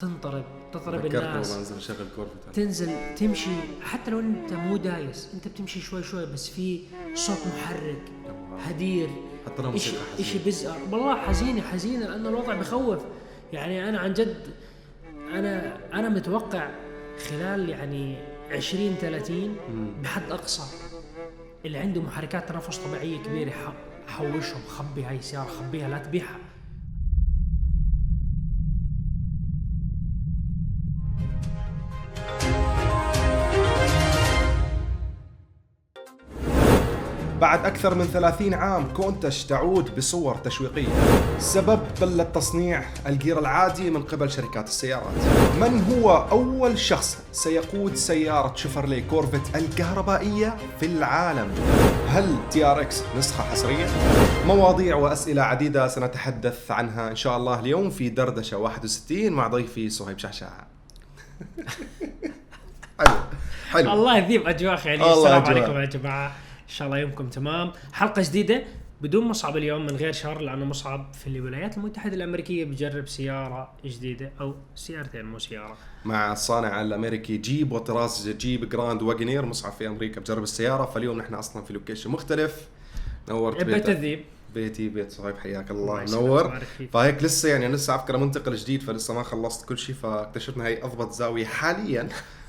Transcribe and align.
تنطرب 0.00 0.44
والله 0.74 1.06
الناس. 1.06 1.56
أنزل 1.56 1.76
اشغل 1.76 2.06
كورفت 2.16 2.54
تنزل 2.54 3.14
تمشي. 3.16 3.50
حتى 3.82 4.10
لو 4.10 4.20
أنت 4.20 4.52
مو 4.52 4.76
دايس 4.76 5.28
أنت 5.34 5.48
بتمشي 5.48 5.80
شوي 5.80 6.02
شوي 6.02 6.26
بس 6.26 6.48
في 6.48 6.80
صوت 7.14 7.38
محرك 7.46 8.02
هدير. 8.58 9.08
حتى 9.46 9.62
لو 9.62 9.70
موسيقى 9.70 10.02
حزينة. 10.18 10.44
بزقر 10.46 10.78
والله 10.92 11.16
حزينة 11.16 11.62
حزينة 11.62 12.06
لأنه 12.06 12.28
الوضع 12.28 12.54
بخوف. 12.54 13.02
يعني 13.52 13.88
أنا 13.88 13.98
عن 13.98 14.12
جد 14.12 14.36
أنا 15.32 15.78
أنا 15.94 16.08
متوقع 16.08 16.70
خلال 17.28 17.68
يعني 17.68 18.16
20 18.50 18.94
30 18.94 19.56
بحد 20.02 20.30
أقصى 20.30 20.62
اللي 21.64 21.78
عنده 21.78 22.00
محركات 22.00 22.48
تنفس 22.48 22.78
طبيعية 22.78 23.22
كبيرة 23.22 23.52
حوشهم 24.06 24.62
خبي 24.68 25.04
هاي 25.04 25.16
السيارة 25.16 25.48
خبيها 25.48 25.88
لا 25.88 25.98
تبيعها. 25.98 26.38
بعد 37.40 37.66
أكثر 37.66 37.94
من 37.94 38.04
30 38.04 38.54
عام 38.54 38.88
Countach 38.96 39.44
تعود 39.44 39.96
بصور 39.96 40.34
تشويقية. 40.34 40.88
سبب 41.38 41.80
قلة 42.00 42.24
تصنيع 42.24 42.82
ال 43.06 43.12
gear 43.12 43.38
العادي 43.38 43.90
من 43.90 44.02
قبل 44.02 44.30
شركات 44.30 44.68
السيارات. 44.68 45.14
من 45.60 45.84
هو 45.92 46.26
أول 46.30 46.78
شخص 46.78 47.18
سيقود 47.32 47.94
سيارة 47.94 48.52
Chevrolet 48.56 49.00
Corvette 49.00 49.56
الكهربائية 49.56 50.56
في 50.80 50.86
العالم؟ 50.86 51.50
هل 52.08 52.36
TRX 52.50 53.02
نسخة 53.18 53.42
حصرية؟ 53.44 53.86
مواضيع 54.46 54.96
وأسئلة 54.96 55.42
عديدة 55.42 55.88
سنتحدث 55.88 56.70
عنها 56.70 57.10
إن 57.10 57.16
شاء 57.16 57.36
الله 57.36 57.60
اليوم 57.60 57.90
في 57.90 58.08
دردشة 58.08 58.56
61 58.56 59.30
مع 59.32 59.48
ضيفي 59.48 59.90
صهيب 59.90 60.18
شعشاع 60.18 60.50
حلو. 63.00 63.14
حلو. 63.70 63.92
الله 63.92 64.18
يذيب 64.18 64.48
أجواء 64.48 64.86
يعني 64.86 65.02
الله 65.02 65.12
السلام. 65.38 65.44
عليكم 65.44 65.80
يا 65.80 65.84
جماعة. 65.84 66.32
إن 66.68 66.74
شاء 66.74 66.86
الله 66.86 66.98
يومكم 66.98 67.28
تمام. 67.28 67.72
حلقة 67.92 68.22
جديدة 68.22 68.64
بدون 69.00 69.24
مصعب 69.24 69.56
اليوم 69.56 69.86
من 69.86 69.96
غير 69.96 70.12
شر 70.12 70.40
لأنه 70.40 70.64
مصعب 70.64 71.14
في 71.14 71.26
الولايات 71.26 71.76
المتحدة 71.76 72.14
الأمريكية 72.14 72.64
بجرب 72.64 73.08
سيارة 73.08 73.72
جديدة 73.84 74.32
أو 74.40 74.54
سيارتين 74.74 75.24
مو 75.24 75.38
سيارة. 75.38 75.76
مع 76.04 76.32
الصانع 76.32 76.82
الأمريكي 76.82 77.36
جيب 77.36 77.72
وطراز 77.72 78.28
Jeep 78.28 78.68
Grand 78.68 79.02
Wagoneer 79.02 79.46
مصعب 79.46 79.72
في 79.72 79.86
أمريكا 79.86 80.20
بجرب 80.20 80.42
السيارة. 80.42 80.84
فاليوم 80.84 81.18
نحن 81.18 81.34
أصلا 81.34 81.64
في 81.64 81.72
location 81.72 82.10
مختلف. 82.10 82.68
نورت 83.28 83.56
بيت 83.56 83.74
بيتك. 83.74 83.88
الذيب 83.88 84.24
بيتي 84.54 84.88
بيت 84.88 85.10
صهيب 85.10 85.38
حياك 85.38 85.70
الله. 85.70 86.04
منور. 86.04 86.60
فهيك 86.92 87.22
لسه 87.22 87.48
يعني 87.48 87.68
لسه 87.68 87.92
على 87.92 88.02
فكره 88.02 88.16
منتقل 88.16 88.54
جديد 88.54 88.82
فلسه 88.82 89.14
ما 89.14 89.22
خلصت 89.22 89.68
كل 89.68 89.78
شيء 89.78 89.94
فاكتشفنا 89.94 90.66
هي 90.66 90.82
أضبط 90.82 91.12
زاوية 91.12 91.44
حاليا. 91.44 92.08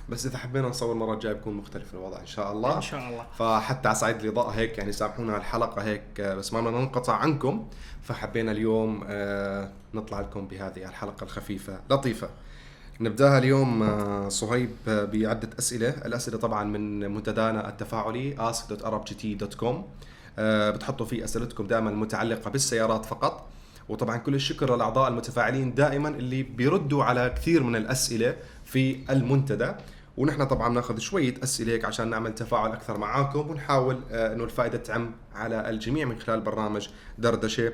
بس 0.09 0.25
إذا 0.25 0.37
حبينا 0.37 0.67
نصور 0.67 0.91
المره 0.91 1.13
الجايه 1.13 1.33
بيكون 1.33 1.53
مختلف 1.53 1.93
الوضع 1.93 2.19
إن 2.19 2.27
شاء 2.27 2.51
الله. 2.51 2.77
إن 2.77 2.81
شاء 2.81 3.09
الله. 3.09 3.25
فحتى 3.39 3.87
على 3.87 3.97
صعيد 3.97 4.19
الإضاءة 4.21 4.49
هيك 4.49 4.77
يعني 4.77 4.91
سامحونا 4.91 5.37
الحلقة 5.37 5.81
هيك 5.81 6.21
بس 6.21 6.53
ما 6.53 6.61
بدنا 6.61 6.79
ننقطع 6.79 7.13
عنكم. 7.13 7.67
فحبينا 8.03 8.51
اليوم 8.51 9.03
آه، 9.07 9.69
نطلع 9.93 10.19
لكم 10.19 10.47
بهذه 10.47 10.89
الحلقة 10.89 11.23
الخفيفة 11.23 11.79
لطيفة. 11.89 12.29
نبدأها 12.99 13.37
اليوم 13.37 13.83
آه، 13.83 14.29
صهيب 14.29 14.69
بعدة 14.87 15.49
أسئلة. 15.59 15.89
الأسئلة 15.89 16.37
طبعا 16.37 16.63
من 16.63 17.11
منتدانا 17.11 17.69
التفاعلي 17.69 18.35
ask.arabgt.com 18.51 19.75
آه، 20.39 20.69
بتحطوا 20.71 21.05
فيه 21.05 21.23
أسئلتكم 21.23 21.67
دائما 21.67 21.89
المتعلقة 21.89 22.49
بالسيارات 22.49 23.05
فقط. 23.05 23.45
وطبعا 23.89 24.17
كل 24.17 24.35
الشكر 24.35 24.75
للأعضاء 24.75 25.09
المتفاعلين 25.09 25.73
دائما 25.73 26.09
اللي 26.09 26.43
بيردوا 26.43 27.03
على 27.03 27.29
كثير 27.29 27.63
من 27.63 27.75
الأسئلة 27.75 28.35
في 28.65 28.99
المنتدى. 29.09 29.71
ونحن 30.19 30.43
طبعا 30.43 30.69
ناخذ 30.69 30.97
شوية 30.97 31.33
أسئلة 31.43 31.73
هيك 31.73 31.85
عشان 31.85 32.09
نعمل 32.09 32.35
تفاعل 32.35 32.71
أكثر 32.71 32.97
معاكم 32.97 33.49
ونحاول 33.49 34.01
آه، 34.11 34.33
إنه 34.33 34.43
الفائدة 34.43 34.77
تعم 34.77 35.15
على 35.33 35.69
الجميع 35.69 36.05
من 36.05 36.19
خلال 36.19 36.41
برنامج 36.41 36.87
دردشة. 37.17 37.73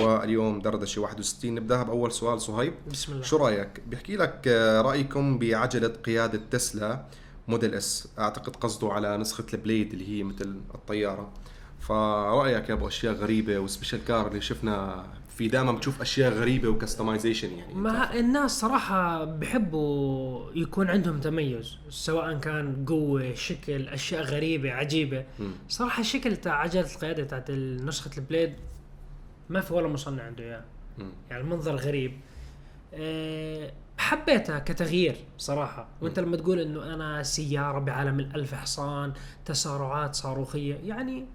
واليوم 0.00 0.60
دردشة 0.60 1.00
61 1.00 1.54
نبداها 1.54 1.82
بأول 1.82 2.12
سؤال 2.12 2.40
صهيب. 2.40 2.74
بسم 2.90 3.12
الله. 3.12 3.24
شو 3.24 3.36
رأيك؟ 3.36 3.80
بيحكي 3.86 4.16
لك 4.16 4.48
آه، 4.48 4.80
رأيكم 4.80 5.38
بعجلة 5.38 5.88
قيادة 5.88 6.40
تسلا 6.50 7.04
Model 7.48 7.74
S. 7.74 8.08
أعتقد 8.18 8.56
قصده 8.56 8.92
على 8.92 9.16
نسخة 9.16 9.46
ال 9.54 9.60
Plaid 9.60 9.92
اللي 9.92 10.08
هي 10.08 10.22
مثل 10.22 10.60
الطيارة. 10.74 11.32
فرأيك 11.80 12.68
يا 12.68 12.74
أبو 12.74 12.88
أشياء 12.88 13.14
غريبة 13.14 13.58
و 13.58 13.64
special 13.64 14.04
car 14.04 14.28
اللي 14.28 14.40
شفنا 14.40 15.06
في 15.38 15.48
دائما 15.48 15.72
بتشوف 15.72 16.00
أشياء 16.00 16.32
غريبة 16.32 16.68
و 16.68 16.74
customization 16.74 17.52
يعني. 17.52 17.74
ما 17.74 18.14
الناس 18.14 18.60
صراحة 18.60 19.24
بيحبوا 19.24 20.50
يكون 20.54 20.90
عندهم 20.90 21.20
تميز 21.20 21.76
سواء 21.88 22.38
كان 22.38 22.84
قوة 22.88 23.34
شكل 23.34 23.88
أشياء 23.88 24.22
غريبة 24.22 24.72
عجيبة. 24.72 25.24
مم. 25.38 25.52
صراحة 25.68 26.00
الشكل 26.00 26.36
تاع 26.36 26.54
عجلة 26.54 26.94
القيادة 26.94 27.24
تاعت 27.24 27.50
نسخة 27.50 28.10
ال 28.18 28.24
Plaid 28.24 28.52
ما 29.48 29.60
في 29.60 29.74
ولا 29.74 29.88
مصنع 29.88 30.22
عنده 30.22 30.44
إياه 30.44 30.64
مم. 30.98 31.12
يعني 31.30 31.42
المنظر 31.42 31.76
غريب. 31.76 32.12
أه 32.94 33.72
حبيتها 33.98 34.58
كتغيير 34.58 35.16
صراحة. 35.38 35.88
وأنت 36.00 36.18
لما 36.18 36.36
تقول 36.36 36.60
إنه 36.60 36.94
أنا 36.94 37.22
سيارة 37.22 37.78
بعالم 37.78 38.20
الألف 38.20 38.54
حصان 38.54 39.12
تسارعات 39.44 40.14
صاروخية 40.14 40.74
يعني 40.74 41.26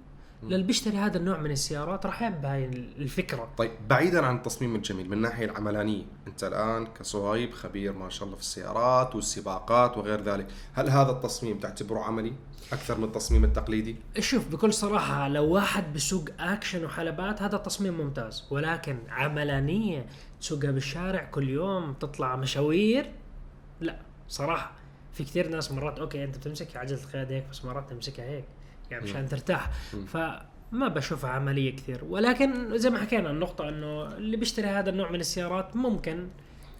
للي 0.49 0.63
بيشتري 0.63 0.97
هذا 0.97 1.17
النوع 1.17 1.37
من 1.37 1.51
السيارات 1.51 2.05
راح 2.05 2.21
يحب 2.21 2.45
هاي 2.45 2.65
الفكرة. 2.65 3.49
طيب 3.57 3.71
بعيدا 3.89 4.25
عن 4.25 4.35
التصميم 4.35 4.75
الجميل 4.75 5.07
من 5.07 5.13
الناحيه 5.13 5.45
العملانية 5.45 6.03
أنت 6.27 6.43
الآن 6.43 6.85
كصهيب 6.85 7.53
خبير 7.53 7.93
ما 7.93 8.09
شاء 8.09 8.23
الله 8.25 8.35
في 8.35 8.41
السيارات 8.41 9.15
والسباقات 9.15 9.97
وغير 9.97 10.21
ذلك 10.21 10.47
هل 10.73 10.89
هذا 10.89 11.11
التصميم 11.11 11.59
تعتبره 11.59 11.99
عملي 11.99 12.33
أكثر 12.73 12.97
من 12.97 13.03
التصميم 13.03 13.43
التقليدي؟ 13.43 13.95
شوف 14.19 14.47
بكل 14.47 14.73
صراحة 14.73 15.27
لو 15.27 15.53
واحد 15.53 15.93
بسوق 15.93 16.29
أكشن 16.39 16.85
وحلبات 16.85 17.41
هذا 17.41 17.57
تصميم 17.57 17.97
ممتاز. 17.97 18.47
ولكن 18.51 18.97
عملانية 19.09 20.05
تسوقها 20.41 20.71
بالشارع 20.71 21.23
كل 21.23 21.49
يوم 21.49 21.93
تطلع 21.93 22.35
مشاوير 22.35 23.11
لا 23.81 23.99
صراحة. 24.27 24.71
في 25.13 25.23
كثير 25.23 25.49
ناس 25.49 25.71
مرات 25.71 25.99
okay 25.99 26.23
أنت 26.23 26.37
بتمسك 26.37 26.77
عجلة 26.77 27.03
القيادة 27.03 27.35
هيك 27.35 27.45
بس 27.51 27.65
مرات 27.65 27.89
تمسكها 27.89 28.25
هيك. 28.25 28.45
يعني 28.91 29.03
مشان 29.03 29.29
ترتاح. 29.29 29.71
فما 30.07 30.87
بشوفها 30.87 31.29
عملية 31.29 31.75
كثير. 31.75 32.03
ولكن 32.09 32.77
زي 32.77 32.89
ما 32.89 32.99
حكينا 32.99 33.31
النقطة 33.31 33.69
أنه 33.69 34.07
اللي 34.17 34.37
بيشتري 34.37 34.67
هذا 34.67 34.89
النوع 34.89 35.11
من 35.11 35.19
السيارات 35.19 35.75
ممكن 35.75 36.27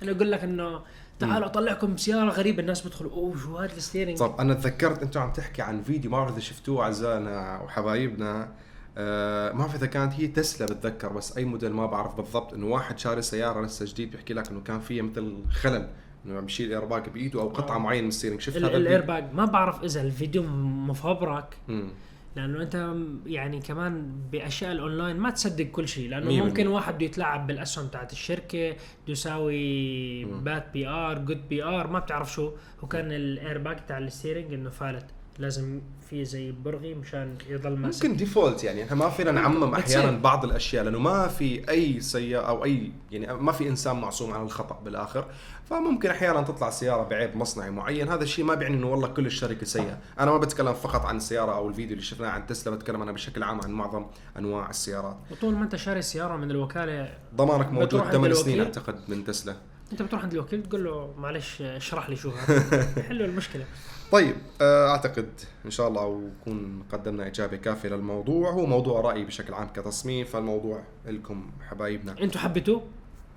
أنه 0.04 0.12
يقول 0.12 0.32
لك 0.32 0.44
أنه 0.44 0.82
تعالوا 1.20 1.48
أطلعكم 1.48 1.98
سيارة 1.98 2.30
غريبة 2.30 2.60
الناس 2.60 2.82
بيدخلوا 2.82 3.12
أوه 3.12 3.38
شو 3.38 3.58
هذا 3.58 3.74
ال 3.74 3.78
steering؟ 3.78 4.18
طب 4.18 4.36
أنا 4.40 4.54
تذكرت 4.54 5.04
أنتم 5.04 5.20
عم 5.20 5.34
تحكي 5.34 5.62
عن 5.62 5.82
فيديو 5.82 6.12
ما 6.12 6.18
بعرف 6.18 6.32
إذا 6.32 6.40
شفتوه 6.40 6.84
أعزائنا 6.84 7.62
وحبايبنا. 7.62 8.52
آه 8.98 9.52
ما 9.52 9.60
بعرف 9.60 9.76
إذا 9.76 9.86
كانت 9.86 10.14
هي 10.14 10.28
تسلا 10.28 10.68
بتذكر 10.68 11.14
بس 11.14 11.38
أي 11.38 11.46
موديل 11.46 11.74
ما 11.74 11.86
بعرف 11.86 12.16
بالضبط 12.16 12.54
إنه 12.54 12.66
واحد 12.66 13.00
شاري 13.00 13.22
سيارة 13.22 13.66
لسه 13.66 13.86
جديد 13.86 14.12
بيحكي 14.12 14.34
لك 14.34 14.50
إنه 14.50 14.62
كان 14.62 14.80
فيها 14.80 15.04
مثل 15.04 15.44
خلل. 15.52 15.90
إنه 16.26 16.38
عم 16.38 16.46
يشيل 16.46 16.72
ايرباك 16.74 17.10
بإيده 17.10 17.42
أو 17.42 17.50
قطعة 17.50 17.76
آه. 17.76 17.80
معينة 17.80 18.02
من 18.02 18.08
ال 18.08 18.11
steering 18.11 18.40
شفت 18.42 18.58
هذا 18.58 18.66
الفيديو؟ 18.68 18.88
الايرباج 18.88 19.34
ما 19.34 19.46
بعرف 19.46 19.84
إذا 19.84 20.02
الفيديو 20.02 20.44
مفبرك 20.88 21.58
مم. 21.68 21.90
لأنه 22.36 22.62
أنت 22.62 22.96
يعني 23.26 23.60
كمان 23.62 24.12
بأشياء 24.32 24.72
الأونلاين 24.72 25.18
ما 25.18 25.30
تصدق 25.30 25.66
كل 25.66 25.88
شيء 25.88 26.10
لأنه 26.10 26.26
مية 26.26 26.42
ممكن. 26.42 26.68
واحد 26.68 26.96
بده 26.96 27.06
يتلاعب 27.06 27.48
بالأسهم 27.48 27.88
تاعت 27.88 28.12
الشركة 28.12 28.70
بده 28.72 28.78
يساوي 29.08 30.26
bad 30.26 30.72
PR 30.74 31.18
good 31.20 31.50
PR 31.50 31.88
ما 31.88 32.00
بتعرف 32.00 32.34
شو 32.34 32.52
وكان 32.82 33.12
الايرباج 33.12 33.78
تاع 33.88 33.98
ال 33.98 34.04
steering 34.04 34.54
إنه 34.54 34.70
فالت 34.70 35.06
لازم 35.40 35.82
في 36.10 36.26
زي 36.26 36.52
برغي 36.52 36.94
مشان 36.94 37.38
يضل 37.50 37.78
ماسك. 37.78 38.06
ممكن 38.06 38.18
default 38.18 38.64
يعني 38.64 38.84
إحنا 38.84 38.96
ما 38.96 39.10
فينا 39.10 39.32
نعمم. 39.32 39.76
أحيانا 39.76 40.12
بعض 40.12 40.46
الأشياء 40.46 40.84
لأنه 40.84 41.00
ما 41.00 41.28
في 41.28 41.70
أي 41.70 42.00
سيارة 42.00 42.46
أو 42.46 42.64
أي 42.64 42.92
يعني 43.12 43.34
ما 43.34 43.52
في 43.52 43.70
إنسان 43.70 43.96
معصوم 43.96 44.34
عن 44.34 44.42
الخطأ 44.42 44.80
بالآخر. 44.86 45.26
فممكن 45.70 46.10
أحيانا 46.10 46.42
تطلع 46.42 46.70
سيارة 46.70 47.04
بعيب 47.04 47.38
مصنعي 47.38 47.72
معين. 47.72 48.10
هذا 48.10 48.24
الشيء 48.24 48.46
ما 48.46 48.56
بيعني 48.56 48.76
إنه 48.76 48.92
والله 48.92 49.08
كل 49.08 49.26
الشركة 49.26 49.66
سيئة. 49.66 49.98
أنا 50.20 50.32
ما 50.32 50.38
بتكلم 50.38 50.74
فقط 50.74 51.06
عن 51.06 51.18
السيارة 51.18 51.56
أو 51.56 51.70
الفيديو 51.70 51.94
اللي 51.94 52.06
شفناه 52.06 52.30
عن 52.30 52.48
تسلا 52.48 52.76
بتكلم 52.76 53.02
أنا 53.02 53.12
بشكل 53.12 53.44
عام 53.44 53.62
عن 53.62 53.72
معظم 53.72 54.06
أنواع 54.38 54.70
السيارات. 54.70 55.18
وطول 55.32 55.54
ما 55.54 55.64
أنت 55.64 55.76
شاري 55.76 56.02
سيارة 56.02 56.36
من 56.38 56.52
الوكالة 56.52 57.18
ضمانك 57.36 57.72
موجود 57.72 57.88
بتروح 57.88 58.04
عند 58.04 58.14
8 58.14 58.34
سنين؟ 58.34 58.62
أعتقد 58.62 59.00
من 59.08 59.24
تسلا. 59.24 59.56
أنت 59.92 60.02
بتروح 60.02 60.24
عند 60.24 60.34
الوكيل 60.34 60.64
تقول 60.64 60.84
له 60.84 61.14
معلش 61.18 61.62
اشرح 61.62 62.10
لي 62.10 62.16
شو 62.16 62.30
هذا. 62.30 62.84
حلو 63.10 63.26
المشكلة. 63.26 63.66
طيب 64.14 64.36
آه، 64.62 64.90
أعتقد 64.90 65.30
إن 65.66 65.72
شاء 65.72 65.88
الله 65.88 66.06
ونكون 66.06 66.84
قدمنا 66.92 67.28
إجابة 67.28 67.58
كافية 67.58 67.90
للموضوع. 67.90 68.52
هو 68.52 68.66
موضوع 68.66 69.02
رايي 69.02 69.26
بشكل 69.26 69.54
عام 69.54 69.68
كتصميم 69.68 70.26
فالموضوع 70.26 70.84
لكم 71.06 71.52
حبايبنا. 71.70 72.16
أنتوا 72.22 72.42
حبيتوه؟ 72.42 72.84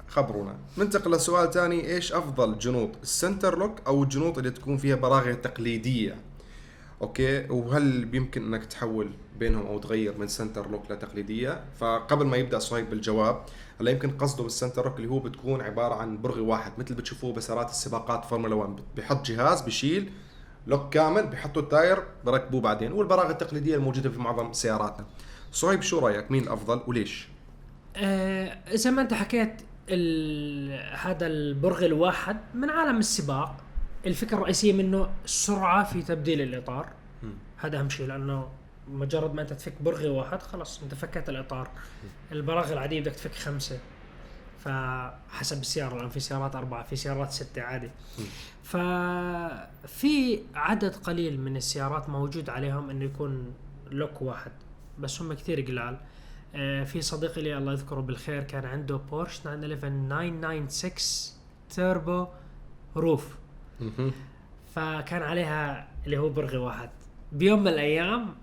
خبرونا. 0.09 0.57
ننتقل 0.79 1.11
لسؤال 1.11 1.51
ثاني. 1.51 1.95
إيش 1.95 2.13
أفضل 2.13 2.59
جنوط 2.59 2.91
ال 3.03 3.11
center 3.11 3.59
lock 3.59 3.81
أو 3.87 4.03
الجنوط 4.03 4.39
اللي 4.39 4.51
تكون 4.51 4.77
فيها 4.77 4.97
براغي 4.97 5.35
تقليدية؟ 5.35 6.17
okay 7.03 7.47
وهل 7.51 8.05
بيمكن 8.05 8.55
إنك 8.55 8.67
تحول 8.67 9.11
بينهم 9.39 9.67
أو 9.67 9.79
تغير 9.79 10.19
من 10.19 10.29
center 10.29 10.71
lock 10.71 10.91
لتقليدية؟ 10.91 11.65
فقبل 11.81 12.27
ما 12.27 12.37
يبدأ 12.37 12.59
صهيب 12.59 12.91
بالجواب 12.91 13.45
هلا 13.81 13.91
يمكن 13.91 14.11
قصده 14.11 14.43
بال 14.43 14.53
center 14.53 14.85
lock 14.85 14.97
اللي 14.97 15.11
هو 15.11 15.19
بتكون 15.19 15.61
عبارة 15.61 15.95
عن 15.95 16.23
برغي 16.23 16.41
واحد 16.41 16.73
مثل 16.79 16.95
بتشوفوه 16.95 17.33
بسيارات 17.33 17.71
السباقات 17.71 18.25
فورمولا 18.25 18.55
1 18.55 18.77
بحط 18.97 19.27
جهاز 19.27 19.61
بشيل 19.63 20.11
lock 20.67 20.95
كامل 20.95 21.27
بحطوا 21.27 21.63
ال 21.63 21.71
tire 21.71 22.03
بركبوه 22.25 22.61
بعدين 22.61 22.93
والبراغي 22.93 23.33
التقليدية 23.33 23.75
الموجودة 23.75 24.11
في 24.11 24.19
معظم 24.19 24.53
سياراتنا. 24.53 25.07
صهيب 25.53 25.83
شو 25.83 25.99
رأيك؟ 25.99 26.31
مين 26.31 26.43
الأفضل 26.43 26.83
وليش؟ 26.87 27.29
آه 27.97 28.59
زي 28.73 28.91
ما 28.91 29.03
أنت 29.03 29.15
حكيت. 29.15 29.63
هذا 30.93 31.27
البرغ 31.27 31.85
الواحد 31.85 32.37
من 32.55 32.71
عالم 32.71 32.99
السباق 32.99 33.57
الفكرة 34.07 34.37
الرئيسية 34.37 34.73
منه 34.73 35.11
السرعه 35.25 35.85
في 35.85 36.03
تبديل 36.03 36.41
الإطار. 36.41 36.89
هذا 37.57 37.79
أهم 37.79 37.89
شيء 37.89 38.07
لأنه 38.07 38.49
مجرد 38.89 39.35
ما 39.35 39.43
أنت 39.43 39.53
تفك 39.53 39.83
برغي 39.83 40.09
واحد 40.09 40.43
خلاص 40.43 40.83
أنت 40.83 40.95
فكيت 40.95 41.29
الإطار. 41.29 41.69
البراغي 42.33 42.73
العاديه 42.73 43.01
بدك 43.01 43.13
تفك 43.13 43.35
خمسة. 43.35 43.79
فحسب 44.67 45.61
السيارة 45.61 45.97
الآن 45.97 46.09
في 46.09 46.21
سيارات 46.21 46.57
أربعة 46.57 46.83
في 46.83 46.97
سيارات 46.97 47.31
ستة 47.31 47.63
عادي. 47.63 47.91
ففي 48.63 50.41
عدد 50.55 50.95
قليل 50.97 51.41
من 51.41 51.57
السيارات 51.57 52.09
موجود 52.09 52.51
عليهم 52.51 52.91
إنه 52.91 53.05
يكون 53.05 53.55
lock 53.91 54.23
واحد 54.23 54.53
بس 54.99 55.23
هم 55.23 55.33
كثير 55.33 55.61
قلال. 55.61 55.97
آه، 56.55 56.85
في 56.85 57.01
صديقي 57.03 57.43
لي 57.43 57.59
الله 57.59 57.73
يذكره 57.73 58.01
بالخير 58.01 58.43
كان 58.43 58.65
عنده 58.65 58.97
بورش 58.97 59.39
911 59.39 60.39
996 60.69 61.37
توربو 61.77 62.27
RUF. 62.97 63.37
فكان 64.75 65.23
عليها 65.23 65.89
اللي 66.07 66.19
هو 66.19 66.29
برغي 66.29 66.57
واحد. 66.59 66.91
بيوم 67.33 67.61
من 67.61 67.69
الأيام 67.69 68.35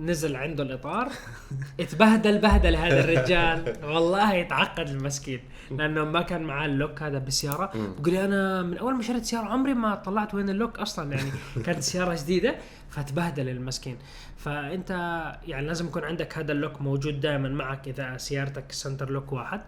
نزل 0.00 0.36
عنده 0.36 0.62
الإطار. 0.62 1.08
اتبهدل 1.80 2.38
بهدل 2.38 2.76
هذا 2.76 3.00
الرجال. 3.04 3.76
والله 3.94 4.34
يتعقد 4.34 4.88
المسكين. 4.88 5.40
لأنه 5.70 6.04
ما 6.04 6.22
كان 6.22 6.42
معاه 6.42 6.66
ال 6.66 6.73
lock 6.73 7.02
هذا 7.02 7.18
بالسياره. 7.18 7.72
بقول 7.98 8.14
أنا 8.14 8.62
من 8.62 8.78
أول 8.78 8.94
ما 8.94 9.02
شريت 9.02 9.24
سيارة 9.24 9.44
عمري 9.44 9.74
ما 9.74 9.94
طلعت 9.94 10.34
وين 10.34 10.50
ال 10.50 10.56
lock 10.56 10.78
أصلا. 10.78 11.12
يعني 11.12 11.30
كانت 11.64 11.82
سيارة 11.82 12.16
جديدة. 12.22 12.56
فتبهدل 12.90 13.48
المسكين. 13.48 13.98
فأنت 14.36 14.90
يعني 15.46 15.66
لازم 15.66 15.86
يكون 15.86 16.04
عندك 16.04 16.38
هذا 16.38 16.52
ال 16.52 16.58
lock 16.58 16.80
موجود 16.82 17.20
دائما 17.20 17.48
معك 17.48 17.88
إذا 17.88 18.16
سيارتك 18.16 18.72
center 18.72 19.10
lock 19.10 19.32
واحد. 19.32 19.60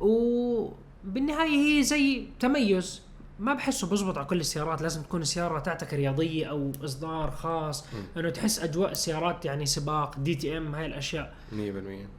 وبالنهاية 0.00 1.78
هي 1.78 1.82
زي 1.82 2.26
تميز. 2.40 3.02
ما 3.42 3.54
بحسه 3.54 3.86
بزبط 3.86 4.18
على 4.18 4.26
كل 4.26 4.40
السيارات. 4.40 4.82
لازم 4.82 5.02
تكون 5.02 5.22
السيارة 5.22 5.58
تاعتك 5.58 5.94
رياضية 5.94 6.46
أو 6.46 6.72
إصدار 6.84 7.30
خاص. 7.30 7.84
انه 8.16 8.30
تحس 8.30 8.60
أجواء 8.60 8.90
السيارات 8.90 9.44
يعني 9.44 9.66
سباق 9.66 10.18
DTM 10.18 10.74
هاي 10.74 10.86
الأشياء. 10.86 11.34
100% 11.52 11.54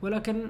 ولكن 0.01 0.47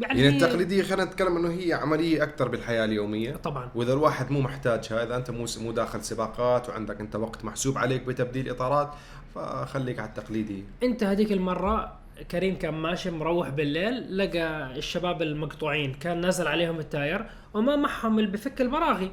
يعني, 0.00 0.22
يعني 0.22 0.36
التقليدية 0.36 0.82
خلينا 0.82 1.04
نتكلم 1.04 1.36
إنه 1.36 1.50
هي 1.50 1.72
عملية 1.72 2.22
أكثر 2.22 2.48
بالحياة 2.48 2.84
اليومية. 2.84 3.36
طبعا. 3.36 3.68
وإذا 3.74 3.92
الواحد 3.92 4.30
مو 4.30 4.40
محتاجها 4.40 5.04
اذا 5.04 5.16
أنت 5.16 5.30
مو 5.30 5.46
مو 5.60 5.72
داخل 5.72 6.04
سباقات 6.04 6.68
وعندك 6.68 7.00
أنت 7.00 7.16
وقت 7.16 7.44
محسوب 7.44 7.78
عليك 7.78 8.02
بتبديل 8.02 8.50
إطارات 8.50 8.90
فخليك 9.34 9.98
على 9.98 10.08
التقليدي 10.08 10.64
أنت 10.82 11.04
هذيك 11.04 11.32
المرة 11.32 11.92
كريم 12.30 12.58
كان 12.58 12.74
ماشي 12.74 13.10
مروح 13.10 13.48
بالليل 13.48 14.18
لقى 14.18 14.76
الشباب 14.78 15.22
المقطوعين 15.22 15.94
كان 15.94 16.20
نازل 16.20 16.46
عليهم 16.46 16.78
ال 16.78 16.88
tire 16.88 17.26
وما 17.54 17.76
معهم 17.76 18.18
اللي 18.18 18.30
بفك 18.30 18.60
البراغي. 18.60 19.10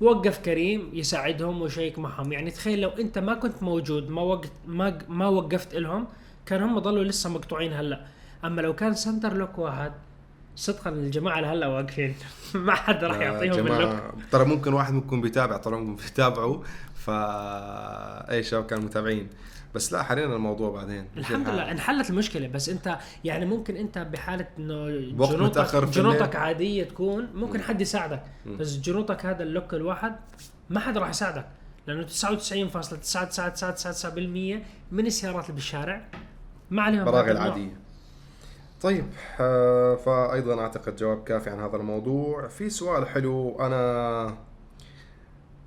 وقف 0.00 0.38
كريم 0.38 0.90
يساعدهم 0.92 1.62
ويشيك 1.62 1.98
معهم. 1.98 2.32
يعني 2.32 2.50
تخيل 2.50 2.80
لو 2.80 2.88
انت 2.88 3.18
ما 3.18 3.34
كنت 3.34 3.62
موجود 3.62 4.10
ما 4.10 4.22
وقت 4.22 4.52
ما 4.66 4.98
ما 5.08 5.28
وقفت 5.28 5.74
لهم 5.74 6.06
كان 6.46 6.62
هم 6.62 6.78
ضلوا 6.78 7.04
لسه 7.04 7.30
مقطوعين 7.30 7.72
هلا. 7.72 8.00
أما 8.44 8.60
لو 8.60 8.74
كان 8.74 8.94
center 8.94 9.32
lock 9.32 9.58
واحد 9.58 9.92
صدقا 10.56 10.90
الجماعة 10.90 11.36
اللي 11.38 11.48
هلا 11.48 11.66
واقفين. 11.66 12.14
ما 12.54 12.74
حد 12.74 13.04
راح 13.04 13.16
يا 13.16 13.22
يعطيهم 13.22 13.66
ال 13.66 13.72
lock. 13.72 14.00
ترى 14.32 14.44
ممكن 14.44 14.72
واحد 14.72 14.94
منكم 14.94 15.20
بيتابع 15.20 15.56
ترى 15.56 15.76
ممكن 15.76 16.02
بيتابعوا. 16.04 16.62
اي 18.30 18.42
شباب 18.42 18.66
كانوا 18.66 18.84
متابعين. 18.84 19.28
بس 19.74 19.92
لا 19.92 20.02
حلينا 20.02 20.36
الموضوع 20.36 20.70
بعدين. 20.70 21.08
الحمد 21.16 21.48
لله 21.48 21.70
انحلت 21.70 22.10
المشكلة. 22.10 22.48
بس 22.48 22.68
انت 22.68 22.98
يعني 23.24 23.46
ممكن 23.46 23.76
انت 23.76 23.98
بحالة 23.98 24.46
انه 24.58 24.88
جنوطك 25.26 25.76
جنوطك. 25.76 26.36
عادية 26.36 26.84
تكون 26.84 27.28
ممكن 27.34 27.62
حد 27.62 27.80
يساعدك. 27.80 28.22
بس 28.46 28.76
جنوطك 28.76 29.26
هذا 29.26 29.42
اللوك 29.42 29.74
الواحد 29.74 30.16
ما 30.70 30.80
حد 30.80 30.98
راح 30.98 31.08
يساعدك. 31.08 31.46
لأنه 31.86 32.06
99.99999% 32.06 32.12
من 34.92 35.06
السيارات 35.06 35.44
اللي 35.44 35.54
بالشارع 35.54 36.02
ما 36.70 36.82
عليهم 36.82 37.04
براغي. 37.04 37.30
العادية. 37.30 37.76
طيب 38.82 39.04
آه، 39.40 39.94
فايضا 39.94 40.60
أعتقد 40.60 40.96
جواب 40.96 41.24
كافي 41.24 41.50
عن 41.50 41.60
هذا 41.60 41.76
الموضوع. 41.76 42.48
في 42.48 42.70
سؤال 42.70 43.08
حلو 43.08 43.60
أنا 43.60 44.34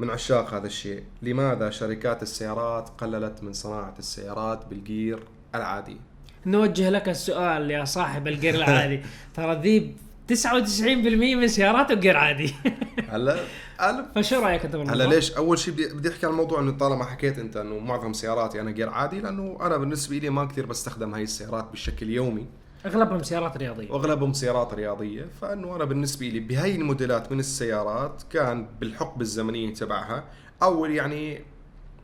من 0.03 0.09
عشاق 0.09 0.53
هذا 0.53 0.67
الشيء. 0.67 1.03
لماذا 1.21 1.69
شركات 1.69 2.23
السيارات 2.23 2.89
قللت 2.97 3.43
من 3.43 3.53
صناعة 3.53 3.95
السيارات 3.99 4.65
بالجير 4.69 5.19
العادي؟ 5.55 5.97
نوجه 6.45 6.89
لك 6.89 7.09
السؤال 7.09 7.71
يا 7.71 7.85
صاحب 7.85 8.27
الجير 8.27 8.55
العادي. 8.55 9.01
ترى 9.35 9.61
ذيب 9.61 9.95
99% 10.33 10.81
من 11.11 11.47
سياراته 11.47 11.93
جير 11.93 12.17
عادي. 12.17 12.53
هلا 13.13 13.39
أنا 13.79 14.11
فشو 14.15 14.39
رأيك 14.39 14.65
أنت 14.65 14.75
بالموضوع؟ 14.75 15.05
هلا 15.05 15.15
ليش؟ 15.15 15.31
أول 15.31 15.59
شيء 15.59 15.73
بدي 15.73 15.87
بدي 15.87 16.09
أحكي 16.09 16.25
عن 16.25 16.31
الموضوع 16.31 16.59
إنه 16.59 16.71
طالما 16.71 17.05
حكيت 17.05 17.39
أنت 17.39 17.57
إنه 17.57 17.79
معظم 17.79 18.13
سياراتي 18.13 18.61
أنا 18.61 18.71
جير 18.71 18.89
عادي 18.89 19.19
لأنه 19.19 19.57
أنا 19.61 19.77
بالنسبة 19.77 20.17
لي 20.17 20.29
ما 20.29 20.45
كثير 20.45 20.65
بستخدم 20.65 21.13
هاي 21.13 21.23
السيارات 21.23 21.65
بشكل 21.73 22.09
يومي. 22.09 22.45
أغلبهم 22.85 23.23
سيارات 23.23 23.57
رياضية. 23.57 23.91
واغلبهم 23.91 24.33
سيارات 24.33 24.73
رياضية. 24.73 25.25
فإنه 25.41 25.75
أنا 25.75 25.85
بالنسبة 25.85 26.25
لي 26.25 26.39
بهاي 26.39 26.75
الموديلات 26.75 27.31
من 27.31 27.39
السيارات 27.39 28.23
كان 28.29 28.67
بالحقبة 28.79 29.21
الزمنية 29.21 29.73
تبعها 29.73 30.23
أو 30.63 30.85
يعني 30.85 31.41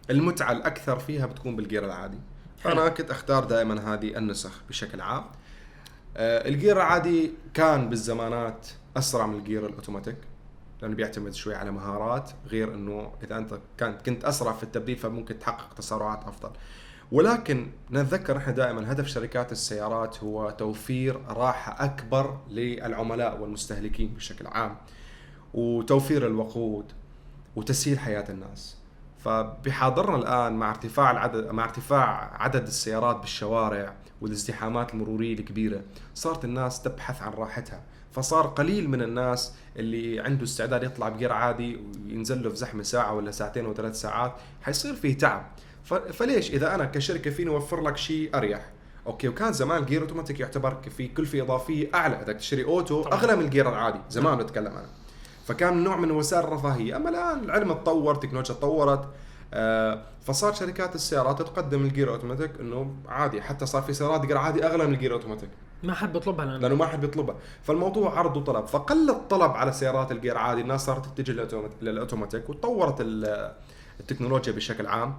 المتعة 0.10 0.52
الأكثر 0.52 1.00
فيها 1.00 1.26
بتكون 1.26 1.56
بالجير 1.56 1.86
العادي. 1.86 2.20
فانا 2.58 2.90
كنت 2.90 3.12
أختار 3.12 3.44
دائما 3.44 3.94
هذه 3.94 4.18
النسخ 4.18 4.62
بشكل 4.70 5.02
عام. 5.02 5.24
آه، 6.18 6.48
الجير 6.48 6.78
العادي 6.78 7.32
كان 7.54 7.90
بالزمانات 7.90 8.68
أسرع 8.98 9.28
من 9.28 9.40
الجير 9.40 9.66
الأوتوماتيك 9.66 10.18
لأنه 10.82 10.96
بيعتمد 10.96 11.34
شوي 11.34 11.56
على 11.56 11.72
مهارات 11.72 12.32
غير 12.48 12.74
إنه 12.74 13.12
إذا 13.24 13.38
أنت 13.38 13.60
كانت 13.78 14.02
كنت 14.06 14.26
أسرع 14.26 14.54
في 14.54 14.64
التبديل 14.64 14.96
فممكن 14.96 15.40
تحقق 15.40 15.74
تسارعات 15.74 16.24
أفضل. 16.28 16.52
ولكن 17.12 17.68
نتذكر 17.92 18.38
إحنا 18.38 18.54
دائما 18.54 18.92
هدف 18.92 19.08
شركات 19.08 19.52
السيارات 19.52 20.24
هو 20.24 20.50
توفير 20.50 21.22
راحة 21.30 21.86
أكبر 21.86 22.38
للعملاء 22.50 23.42
والمستهلكين 23.42 24.14
بشكل 24.14 24.48
عام 24.48 24.76
وتوفير 25.54 26.28
الوقود 26.28 26.86
وتسهيل 27.56 28.00
حياة 28.00 28.26
الناس. 28.30 28.78
فبحاضرنا 29.18 30.18
الآن 30.18 30.54
مع 30.54 30.70
ارتفاع 30.70 31.12
العدد 31.12 31.52
مع 31.52 31.64
ارتفاع 31.64 32.42
عدد 32.44 32.68
السيارات 32.68 33.16
بالشوارع 33.16 33.94
والازدحامات 34.22 34.94
المرورية 34.94 35.34
الكبيرة 35.34 35.82
صارت 36.16 36.46
الناس 36.46 36.82
تبحث 36.82 37.22
عن 37.22 37.32
راحتها. 37.32 37.82
فصار 38.12 38.48
قليل 38.48 38.90
من 38.90 39.02
الناس 39.02 39.54
اللي 39.78 40.20
عنده 40.20 40.44
استعداد 40.44 40.84
يطلع 40.84 41.10
بجير 41.10 41.34
عادي 41.34 41.76
وينزل 42.06 42.44
له 42.44 42.50
في 42.50 42.56
زحمة 42.56 42.84
ساعة 42.84 43.14
ولا 43.14 43.32
ساعتين 43.32 43.66
وثلاث 43.66 44.02
ساعات 44.02 44.34
حيصير 44.62 44.94
فيه 44.94 45.18
تعب. 45.18 45.46
فليش 45.84 46.52
إذا 46.52 46.76
أنا 46.76 46.86
كشركة 46.86 47.32
فيني 47.32 47.50
أوفر 47.50 47.82
لك 47.82 47.98
شيء 47.98 48.38
أريح؟ 48.38 48.70
okay 49.08 49.28
وكان 49.28 49.54
زمان 49.54 49.82
الجير 49.82 50.02
اوتوماتيك 50.02 50.40
يعتبر 50.40 50.78
في 50.98 51.08
كلفه 51.08 51.42
اضافيه 51.42 51.88
أعلى. 51.94 52.22
إذا 52.24 52.34
تشتري 52.34 52.64
auto 52.64 53.02
طبعاً. 53.04 53.14
أغلى 53.20 53.36
من 53.36 53.46
الجير 53.46 53.70
العادي. 53.70 54.00
زمان 54.10 54.38
بتكلم 54.38 54.72
أنا. 54.72 54.90
فكان 55.46 55.84
نوع 55.84 55.96
من 55.96 56.12
وسائل 56.12 56.44
الرفاهية. 56.44 56.96
أما 56.96 57.10
الآن 57.10 57.44
العلم 57.44 57.74
تطور 57.74 58.14
التكنولوجيا 58.16 58.56
تطورت 58.56 59.08
آه، 59.54 60.02
فصار 60.22 60.54
شركات 60.54 60.96
السيارات 60.96 61.42
تقدم 61.42 61.82
الجير 61.82 62.10
اوتوماتيك 62.10 62.52
إنه 62.60 62.96
عادي. 63.08 63.42
حتى 63.42 63.66
صار 63.66 63.82
في 63.82 63.94
سيارات 63.94 64.26
جير 64.26 64.38
عادي 64.38 64.66
أغلى 64.66 64.88
من 64.88 64.94
الجير 64.94 65.14
اوتوماتيك 65.14 65.50
ما 65.84 65.94
حد 65.94 66.14
بيطلبها 66.14 66.46
لأنه 66.46 66.58
لأنه 66.58 66.76
ما 66.76 66.86
حد 66.86 67.02
بيطلبها. 67.02 67.36
فالموضوع 67.64 68.20
عرض 68.20 68.38
وطلب. 68.38 68.66
فقل 68.66 69.10
الطلب 69.10 69.52
على 69.52 69.72
سيارات 69.72 70.12
الجير 70.12 70.38
عادي. 70.38 70.62
الناس 70.62 70.86
صارت 70.86 71.06
تتجه 71.06 71.48
للاوتوماتيك 71.82 72.50
وتطورت 72.50 73.02
ال- 73.02 73.54
التكنولوجيا 74.00 74.54
بشكل 74.54 74.88
عام. 74.88 75.18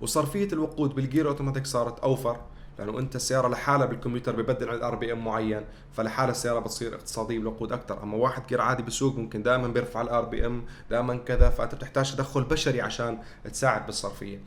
وصرفية 0.00 0.48
الوقود 0.52 0.94
بالجير 0.94 1.28
أوتوماتيك 1.28 1.66
صارت 1.66 2.00
أوفر 2.00 2.40
لأنه 2.78 2.98
أنت 2.98 3.16
السيارة 3.16 3.48
لحالها 3.48 3.86
بالكمبيوتر 3.86 4.36
ببدل 4.36 4.68
على 4.68 4.78
ال 4.78 4.94
RPM 4.94 5.24
معين 5.24 5.64
فلحالها 5.92 6.30
السيارة 6.30 6.58
بتصير 6.58 6.94
اقتصادية 6.94 7.38
بالوقود 7.38 7.72
أكثر 7.72 8.02
أما 8.02 8.16
واحد 8.16 8.46
جير 8.46 8.60
عادي 8.60 8.82
بسوق 8.82 9.16
ممكن 9.16 9.42
دائما 9.42 9.68
بيرفع 9.68 10.00
ال 10.00 10.24
RPM 10.24 10.64
دائما 10.90 11.16
كذا 11.16 11.50
فأنت 11.50 11.74
بتحتاج 11.74 12.14
تدخل 12.14 12.44
بشري 12.44 12.80
عشان 12.80 13.18
تساعد 13.44 13.86
بالصرفية. 13.86 14.40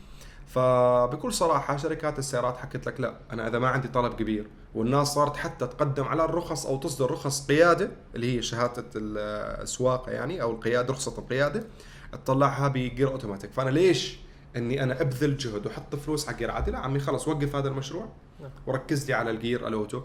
فبكل 0.47 1.33
صراحة 1.33 1.77
شركات 1.77 2.19
السيارات 2.19 2.57
حكت 2.57 2.85
لك 2.87 2.99
لا 2.99 3.13
أنا 3.31 3.47
إذا 3.47 3.59
ما 3.59 3.67
عندي 3.67 3.87
طلب 3.87 4.13
كبير 4.13 4.47
والناس 4.75 5.07
صارت 5.07 5.37
حتى 5.37 5.67
تقدم 5.67 6.03
على 6.03 6.25
الرخص 6.25 6.65
أو 6.65 6.77
تصدر 6.77 7.11
رخص 7.11 7.47
قيادة 7.47 7.91
اللي 8.15 8.37
هي 8.37 8.41
شهادة 8.41 8.85
السواقه 8.95 10.11
يعني 10.11 10.41
أو 10.41 10.51
القيادة 10.51 10.93
رخصة 10.93 11.17
القيادة 11.17 11.63
تطلعها 12.11 12.67
بجير 12.67 13.11
أوتوماتيك. 13.11 13.51
فأنا 13.51 13.69
ليش 13.69 14.19
إني 14.55 14.83
أنا 14.83 15.01
أبذل 15.01 15.37
جهد 15.37 15.65
وأحط 15.65 15.95
فلوس 15.95 16.27
على 16.27 16.37
جير 16.37 16.51
عادي 16.51 16.71
لا 16.71 16.79
عمي 16.79 16.99
خلص 16.99 17.27
وقف 17.27 17.55
هذا 17.55 17.67
المشروع 17.67 18.09
نعم. 18.41 18.51
وركز 18.67 19.07
لي 19.07 19.13
على 19.13 19.31
الجير 19.31 19.67
الأوتو. 19.67 20.01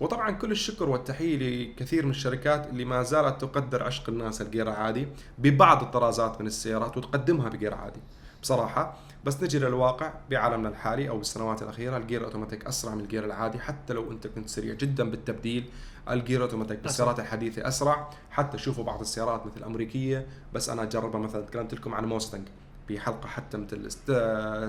وطبعا 0.00 0.30
كل 0.30 0.50
الشكر 0.50 0.88
والتحية 0.88 1.36
لكثير 1.38 2.04
من 2.04 2.10
الشركات 2.10 2.66
اللي 2.66 2.84
ما 2.84 3.02
زالت 3.02 3.40
تقدر 3.40 3.82
عشق 3.82 4.08
الناس 4.08 4.42
الجير 4.42 4.68
العادي 4.68 5.08
ببعض 5.38 5.82
الطرازات 5.82 6.40
من 6.40 6.46
السيارات 6.46 6.96
وتقدمها 6.96 7.48
بجير 7.48 7.74
عادي. 7.74 8.00
بصراحة 8.42 8.96
بس 9.24 9.42
نجي 9.42 9.58
للواقع 9.58 10.12
بعالمنا 10.30 10.68
الحالي 10.68 11.08
أو 11.08 11.18
بالسنوات 11.18 11.62
الأخيرة 11.62 11.96
الجير 11.96 12.20
الأوتوماتيك 12.20 12.66
أسرع 12.66 12.94
من 12.94 13.00
الجير 13.00 13.24
العادي 13.24 13.58
حتى 13.58 13.92
لو 13.92 14.12
أنت 14.12 14.26
كنت 14.26 14.48
سريع 14.48 14.74
جدا 14.74 15.10
بالتبديل. 15.10 15.64
الجير 16.10 16.42
اوتوماتيك 16.42 16.78
بالسيارات 16.78 17.20
الحديثة 17.20 17.68
أسرع. 17.68 18.10
حتى 18.30 18.58
شوفوا 18.58 18.84
بعض 18.84 19.00
السيارات 19.00 19.46
مثل 19.46 19.56
الامريكيه 19.56 20.26
بس 20.52 20.68
أنا 20.68 20.82
أجربها 20.82 21.20
مثلا 21.20 21.42
تكلمت 21.42 21.74
لكم 21.74 21.94
عن 21.94 22.04
موستنج. 22.04 22.48
بحلقة 22.88 23.26
حتى 23.26 23.56
مثل 23.56 23.90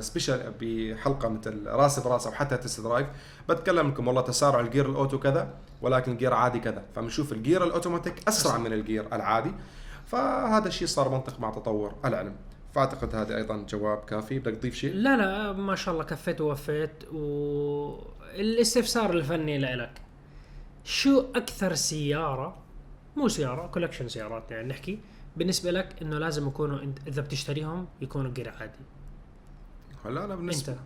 special 0.03 0.53
بحلقة 0.61 1.29
مثل 1.29 1.67
راس 1.67 1.99
براس 1.99 2.27
أو 2.27 2.31
حتى 2.31 2.57
test 2.57 2.81
drive 2.81 3.07
بتكلم 3.49 3.89
لكم 3.89 4.07
والله 4.07 4.21
تسارع 4.21 4.59
الجير 4.59 4.89
الأوتو 4.89 5.19
كذا 5.19 5.53
ولكن 5.81 6.11
الجير 6.11 6.33
عادي 6.33 6.59
كذا. 6.59 6.83
فبنشوف 6.95 7.33
الجير 7.33 7.63
الأوتوماتيك 7.63 8.27
أسرع 8.27 8.57
من 8.57 8.73
الجير 8.73 9.05
العادي. 9.13 9.51
فهذا 10.05 10.67
الشيء 10.67 10.87
صار 10.87 11.09
منطق 11.09 11.39
مع 11.39 11.51
تطور 11.51 11.95
العلم 12.05 12.35
فأعتقد 12.73 13.15
هذا 13.15 13.37
أيضا 13.37 13.65
جواب 13.69 13.97
كافي. 13.97 14.39
بدك 14.39 14.57
تضيف 14.57 14.75
شيء؟ 14.75 14.93
لا 14.93 15.17
لا 15.17 15.51
ما 15.51 15.75
شاء 15.75 15.93
الله 15.93 16.05
كفيت 16.05 16.41
ووفيت. 16.41 17.03
والاستفسار 17.11 19.13
الفني 19.13 19.57
لك 19.57 20.01
شو 20.83 21.25
أكثر 21.35 21.73
سيارة 21.73 22.57
مو 23.15 23.27
سيارة 23.27 23.67
collection 23.67 24.07
سيارات 24.07 24.51
يعني 24.51 24.67
نحكي 24.67 24.99
بالنسبة 25.37 25.71
لك 25.71 26.01
إنه 26.01 26.17
لازم 26.17 26.47
يكونوا 26.47 26.83
انت 26.83 27.07
إذا 27.07 27.21
بتشتريهم 27.21 27.87
يكونوا 28.01 28.31
غير 28.31 28.49
عادي. 28.49 28.79
هلا 30.05 30.25
أنا 30.25 30.35
بالنسبة 30.35 30.73
إنت؟ 30.73 30.81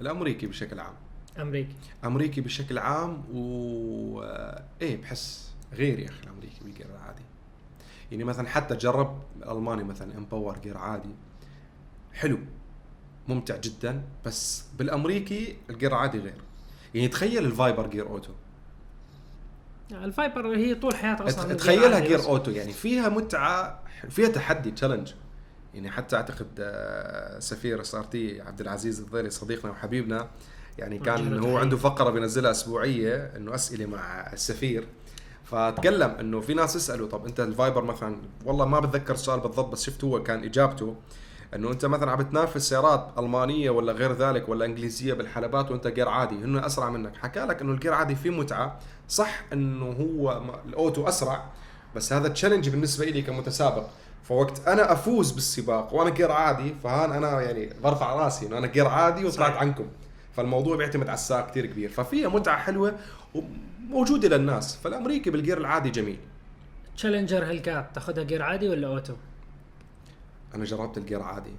الأمريكي 0.00 0.46
بشكل 0.46 0.80
عام. 0.80 0.94
أمريكي. 1.38 1.74
أمريكي 2.04 2.40
بشكل 2.40 2.78
عام 2.78 3.24
و 3.34 4.22
إيه 4.82 5.02
بحس 5.02 5.54
غير 5.72 5.98
يا 5.98 6.08
أخي 6.08 6.22
الأمريكي 6.24 6.64
بالجير 6.64 6.86
العادي 6.86 7.22
يعني 8.10 8.24
مثلا 8.24 8.48
حتى 8.48 8.76
جرب 8.76 9.22
الالماني 9.36 9.84
مثلا 9.84 10.18
M 10.18 10.25
Power 10.25 10.58
جير 10.58 10.78
عادي. 10.78 11.14
حلو 12.12 12.38
ممتع 13.28 13.56
جدا 13.56 14.02
بس 14.26 14.64
بالأمريكي 14.78 15.56
الجير 15.70 15.94
عادي 15.94 16.18
غير. 16.18 16.40
يعني 16.94 17.08
تخيل 17.08 17.44
الفايبر 17.44 17.86
جير 17.86 18.08
أوتو. 18.08 18.32
الفايبر 19.92 20.56
هي 20.56 20.74
طول 20.74 20.94
حياتها 20.94 21.26
أصلا 21.28 21.54
تخيلها 21.54 21.98
جير 22.00 22.18
بس. 22.18 22.24
اوتو 22.26 22.50
يعني 22.50 22.72
فيها 22.72 23.08
متعة 23.08 23.82
فيها 24.10 24.28
تحدي 24.28 24.70
challenge 24.70 25.12
يعني 25.74 25.90
حتى 25.90 26.16
أعتقد 26.16 26.46
آه، 26.58 27.38
سفير 27.38 27.80
SRT 27.80 28.40
عبد 28.40 28.60
العزيز 28.60 29.00
الضيري 29.00 29.30
صديقنا 29.30 29.70
وحبيبنا 29.70 30.28
يعني 30.78 30.98
كان 30.98 31.38
هو. 31.44 31.58
عنده 31.58 31.76
فقرة 31.76 32.10
بينزلها 32.10 32.50
أسبوعية 32.50 33.32
إنه 33.36 33.54
أسئلة 33.54 33.86
مع 33.86 34.32
السفير 34.32 34.86
فتكلم 35.44 36.10
إنه 36.10 36.40
في 36.40 36.54
ناس 36.54 36.76
يسألوا 36.76 37.08
طب 37.08 37.26
أنت 37.26 37.40
الفايبر 37.40 37.84
مثلا 37.84 38.16
والله 38.44 38.64
ما 38.66 38.80
بتذكر 38.80 39.14
السؤال 39.14 39.40
بالضبط 39.40 39.72
بس 39.72 39.82
شفت 39.86 40.04
هو 40.04 40.22
كان 40.22 40.44
إجابته 40.44 40.96
إنه 41.54 41.70
أنت 41.70 41.84
مثلا 41.86 42.10
عم 42.10 42.18
بتنافس 42.18 42.68
سيارات 42.68 43.08
ألمانية 43.18 43.70
ولا 43.70 43.92
غير 43.92 44.12
ذلك 44.12 44.48
ولا 44.48 44.64
إنجليزية 44.64 45.14
بالحلبات 45.14 45.70
وأنت 45.70 45.86
جير 45.86 46.08
عادي 46.08 46.34
هن 46.34 46.64
أسرع 46.64 46.90
منك. 46.90 47.16
حكى 47.16 47.40
لك 47.40 47.62
إنه 47.62 47.72
الجير 47.72 47.94
عادي 47.94 48.14
فيه 48.14 48.30
متعة 48.30 48.78
صح 49.08 49.42
إنه 49.52 49.86
هو 49.86 50.42
الأوتو 50.68 51.08
أسرع 51.08 51.44
بس 51.96 52.12
هذا 52.12 52.28
challenge 52.28 52.68
بالنسبة 52.68 53.04
لي 53.04 53.22
كمتسابق. 53.22 53.86
فوقت 54.22 54.68
أنا 54.68 54.92
أفوز 54.92 55.30
بالسباق 55.30 55.94
وأنا 55.94 56.10
جير 56.10 56.32
عادي 56.32 56.74
فهان 56.82 57.12
أنا 57.12 57.40
يعني 57.40 57.70
برفع 57.82 58.14
راسي 58.14 58.46
إنه 58.46 58.58
أنا 58.58 58.66
جير 58.66 58.86
عادي 58.86 59.24
وطلعت. 59.24 59.56
عنكم. 59.56 59.86
فالموضوع 60.36 60.76
بيعتمد 60.76 61.08
على 61.08 61.14
السائق 61.14 61.46
كثير 61.46 61.66
كبير. 61.66 61.90
ففيها 61.90 62.28
متعة 62.28 62.58
حلوة 62.58 62.94
وموجودة 63.34 64.36
للناس. 64.36 64.76
فالأمريكي 64.76 65.30
بالجير 65.30 65.58
العادي 65.58 65.90
جميل. 65.90 66.18
تشالنجر 66.96 67.44
هيلكات 67.44 67.94
تاخذها 67.94 68.22
جير 68.22 68.42
عادي 68.42 68.68
ولا 68.68 68.88
أوتو؟ 68.88 69.14
أنا 70.54 70.64
جربت 70.64 70.98
الجير 70.98 71.22
عادي. 71.22 71.52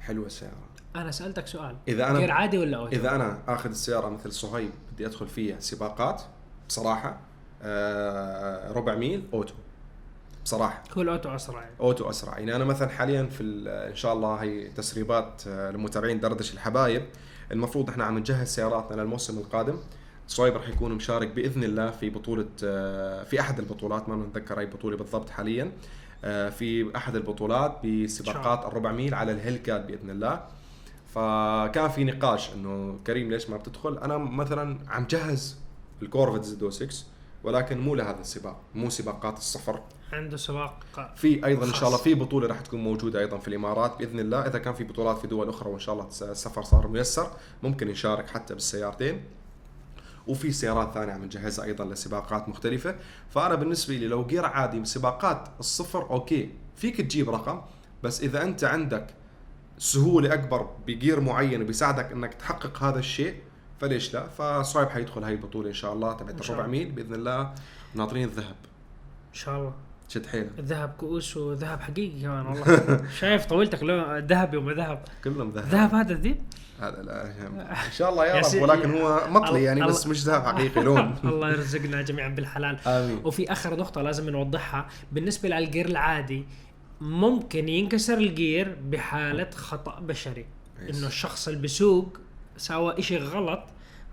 حلوة 0.00 0.26
السيارة. 0.26 0.52
أنا 0.96 1.10
سألتك 1.10 1.46
سؤال. 1.46 1.76
إذا 1.88 2.10
أنا 2.10 2.18
جير 2.18 2.30
عادي 2.30 2.58
ولا 2.58 2.76
أوتو؟ 2.76 2.96
إذا 2.96 3.14
أنا 3.14 3.38
آخذ 3.48 3.70
السيارة 3.70 4.08
مثل 4.08 4.32
صهيب 4.32 4.70
بدي 4.92 5.06
أدخل 5.06 5.28
فيها 5.28 5.60
سباقات 5.60 6.22
بصراحة 6.68 7.20
آه 7.62 8.72
ربع 8.72 8.94
ميل 8.94 9.24
أوتو. 9.34 9.54
بصراحة. 10.44 10.82
هو 10.96 11.02
الاوتو 11.02 11.34
أسرع 11.34 11.62
يعني. 11.62 11.74
أوتو 11.80 12.10
أسرع. 12.10 12.38
يعني 12.38 12.56
أنا 12.56 12.64
مثلا 12.64 12.88
حاليا 12.88 13.26
في 13.26 13.42
إن 13.90 13.96
شاء 13.96 14.12
الله 14.12 14.34
هي 14.34 14.68
تسريبات 14.68 15.42
آه، 15.46 15.70
للمتابعين 15.70 16.20
دردش 16.20 16.52
الحبايب. 16.54 17.02
المفروض 17.52 17.90
إحنا 17.90 18.04
عم 18.04 18.18
نجهز 18.18 18.48
سياراتنا 18.48 19.00
للموسم 19.00 19.38
القادم. 19.38 19.78
صهيب 20.28 20.56
راح 20.56 20.68
يكون 20.68 20.92
مشارك 20.92 21.28
بإذن 21.28 21.64
الله 21.64 21.90
في 21.90 22.10
بطولة 22.10 22.48
آه، 22.64 23.24
في 23.24 23.40
أحد 23.40 23.58
البطولات 23.58 24.08
ما 24.08 24.16
نتذكر 24.16 24.58
أي 24.58 24.66
بطولة 24.66 24.96
بالضبط 24.96 25.30
حاليا. 25.30 25.72
في 26.22 26.96
أحد 26.96 27.16
البطولات 27.16 27.86
بسباقات 27.86 28.64
الربع 28.64 28.92
ميل 28.92 29.14
على 29.14 29.32
الهيلكات 29.32 29.84
بإذن 29.84 30.10
الله. 30.10 30.44
فكان 31.14 31.88
في 31.88 32.04
نقاش 32.04 32.52
إنه 32.54 32.98
كريم 33.06 33.30
ليش 33.30 33.50
ما 33.50 33.56
بتدخل؟ 33.56 33.98
أنا 33.98 34.18
مثلا 34.18 34.78
عم 34.88 35.06
جهز 35.06 35.58
الكورفت 36.02 36.44
Z 36.44 36.68
6 36.68 37.06
ولكن 37.44 37.78
مو 37.78 37.94
لهذا 37.94 38.20
السباق 38.20 38.60
مو 38.74 38.90
سباقات 38.90 39.38
الصفر. 39.38 39.80
عنده 40.12 40.36
سباق 40.36 40.84
في 41.16 41.46
أيضا 41.46 41.64
إن 41.64 41.70
خاص. 41.70 41.80
شاء 41.80 41.88
الله 41.88 42.00
في 42.00 42.14
بطولة 42.14 42.46
راح 42.46 42.60
تكون 42.60 42.80
موجودة 42.80 43.20
أيضا 43.20 43.38
في 43.38 43.48
الإمارات 43.48 43.98
بإذن 43.98 44.20
الله. 44.20 44.46
إذا 44.46 44.58
كان 44.58 44.74
في 44.74 44.84
بطولات 44.84 45.18
في 45.18 45.26
دول 45.26 45.48
أخرى 45.48 45.70
وإن 45.70 45.78
شاء 45.78 45.94
الله 45.94 46.08
السفر 46.08 46.62
صار 46.62 46.88
ميسر 46.88 47.30
ممكن 47.62 47.88
نشارك 47.88 48.30
حتى 48.30 48.54
بالسيارتين. 48.54 49.24
وفي 50.26 50.52
سيارات 50.52 50.94
ثانية 50.94 51.12
عم 51.12 51.24
نجهزها 51.24 51.64
أيضا 51.64 51.84
لسباقات 51.84 52.48
مختلفة. 52.48 52.94
فأنا 53.28 53.54
بالنسبة 53.54 53.94
لي 53.94 54.08
لو 54.08 54.26
جير 54.26 54.46
عادي 54.46 54.80
بسباقات 54.80 55.48
الصفر 55.60 56.10
okay 56.10 56.50
فيك 56.76 57.00
تجيب 57.00 57.30
رقم 57.30 57.62
بس 58.02 58.22
إذا 58.22 58.42
أنت 58.42 58.64
عندك 58.64 59.06
سهولة 59.78 60.34
أكبر 60.34 60.70
بجير 60.86 61.20
معين 61.20 61.62
وبيساعدك 61.62 62.12
إنك 62.12 62.34
تحقق 62.34 62.82
هذا 62.82 62.98
الشيء 62.98 63.40
فليش 63.80 64.14
لا؟ 64.14 64.28
فصعب 64.28 64.88
حيدخل 64.88 65.24
هاي 65.24 65.32
البطولة 65.32 65.68
إن 65.68 65.74
شاء 65.74 65.92
الله 65.92 66.12
تبعت 66.12 66.40
الربع. 66.40 66.66
ميل 66.66 66.90
بإذن 66.90 67.14
الله 67.14 67.54
ناطرين 67.94 68.24
الذهب. 68.24 68.56
إن 69.28 69.34
شاء 69.34 69.58
الله. 69.58 69.72
شد 70.08 70.26
حيلك. 70.26 70.50
الذهب 70.58 70.94
كؤوس 70.98 71.36
وذهب 71.36 71.80
حقيقي 71.80 72.20
كمان 72.22 72.46
والله. 72.46 73.04
شايف 73.20 73.44
طولتك 73.46 73.82
لو 73.82 74.16
ذهبي 74.18 74.56
وما 74.56 74.72
ذهب. 74.72 75.04
كلهم 75.24 75.50
ذهب. 75.50 75.64
ذهب 75.64 75.94
هذا 75.94 76.12
الذيب 76.12 76.36
هذا 76.80 77.02
لا 77.02 77.26
إن 77.86 77.92
شاء 77.92 78.10
الله 78.10 78.26
يا 78.26 78.40
رب. 78.40 78.62
ولكن 78.62 78.90
هو 79.00 79.20
مطلي 79.30 79.62
يعني 79.62 79.86
بس 79.86 80.06
مش 80.06 80.24
ذهب 80.24 80.42
حقيقي 80.42 80.82
لون. 80.82 81.14
الله 81.24 81.50
يرزقنا 81.50 82.02
جميعا 82.02 82.28
بالحلال. 82.28 82.78
آمين. 82.86 83.20
وفي 83.24 83.52
آخر 83.52 83.76
نقطة 83.76 84.02
لازم 84.02 84.30
نوضحها. 84.30 84.88
بالنسبة 85.12 85.48
للجير 85.48 85.86
العادي 85.86 86.44
ممكن 87.00 87.68
ينكسر 87.68 88.18
الجير 88.18 88.76
بحالة 88.90 89.50
خطأ 89.50 90.00
بشري. 90.00 90.46
إنه 90.90 91.06
الشخص 91.06 91.48
اللي 91.48 91.60
بيسوق 91.60 92.18
سوى 92.56 92.98
إشي 92.98 93.18
غلط 93.18 93.62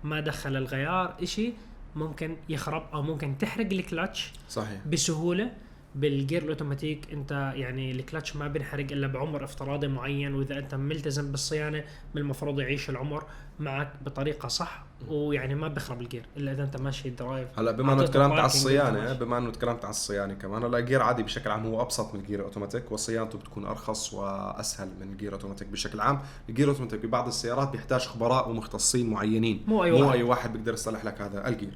ما 0.04 0.20
دخل 0.20 0.56
الغيار 0.56 1.14
إشي 1.22 1.52
ممكن 1.96 2.36
يخرب 2.48 2.82
أو 2.92 3.02
ممكن 3.02 3.38
تحرق 3.38 3.66
الكلتش 3.72 4.32
صحيح. 4.48 4.80
بسهولة. 4.86 5.50
بالجير 5.94 6.42
الأوتوماتيك 6.42 7.12
أنت 7.12 7.52
يعني 7.56 7.90
الكلتش 7.90 8.36
ما 8.36 8.48
بينحرق 8.48 8.86
إلا 8.92 9.06
بعمر 9.06 9.44
افتراضي 9.44 9.88
معين 9.88 10.34
وإذا 10.34 10.58
أنت 10.58 10.74
ملتزم 10.74 11.30
بالصيانة 11.30 11.84
من 12.14 12.22
المفروض 12.22 12.60
يعيش 12.60 12.90
العمر 12.90 13.24
معك 13.60 13.92
بطريقة 14.04 14.48
صح 14.48 14.84
ويعني 15.08 15.54
ما 15.54 15.68
بيخرب 15.68 16.00
الجير 16.00 16.26
إلا 16.36 16.52
إذا 16.52 16.62
أنت 16.62 16.76
ماشي 16.76 17.10
drive 17.10 17.58
هلأ 17.58 17.70
بما 17.70 17.92
إنه 17.92 18.06
تكلمت 18.06 18.32
على 18.32 18.46
الصيانة. 18.46 19.12
بما 19.12 19.38
إنه 19.38 19.50
تكلمت 19.50 19.84
على 19.84 19.90
الصيانة 19.90 20.34
كمان 20.34 20.64
هلأ 20.64 20.78
الجير 20.78 21.02
عادي 21.02 21.22
بشكل 21.22 21.50
عام 21.50 21.66
هو 21.66 21.82
أبسط 21.82 22.14
من 22.14 22.20
الجير 22.20 22.40
الاوتوماتيك 22.40 22.92
وصيانته 22.92 23.38
بتكون 23.38 23.66
أرخص 23.66 24.14
وأسهل 24.14 24.88
من 25.00 25.12
الجير 25.12 25.28
الاوتوماتيك 25.28 25.68
بشكل 25.68 26.00
عام. 26.00 26.20
الجير 26.48 26.64
الأوتوماتيك 26.64 27.06
ببعض 27.06 27.26
السيارات 27.26 27.68
بيحتاج 27.68 28.00
خبراء 28.00 28.50
ومختصين 28.50 29.10
معينين. 29.10 29.64
مو 29.66 29.74
مو 29.76 30.04
واحد. 30.04 30.16
أي 30.16 30.22
واحد 30.22 30.52
بيقدر 30.52 30.72
يصلح 30.72 31.04
لك 31.04 31.20
هذا 31.20 31.48
الجير. 31.48 31.74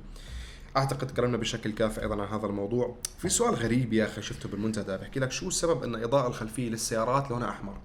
أعتقد 0.77 1.07
تكلمنا 1.07 1.37
بشكل 1.37 1.73
كافي 1.73 2.03
أيضا 2.03 2.23
عن 2.23 2.29
هذا 2.29 2.47
الموضوع. 2.47 2.97
في 3.19 3.29
سؤال 3.29 3.55
غريب 3.55 3.93
يا 3.93 4.05
أخي 4.05 4.23
شفته 4.23 4.49
بالمنتدى 4.49 4.97
بحكي 4.97 5.21
لك 5.21 5.33
شو 5.33 5.49
السبب 5.49 5.83
إن 5.83 5.95
الاضاءه 5.95 6.29
الخلفية 6.29 6.71
للسيارات 6.71 7.31
لونها 7.31 7.51
أحمر؟ 7.51 7.77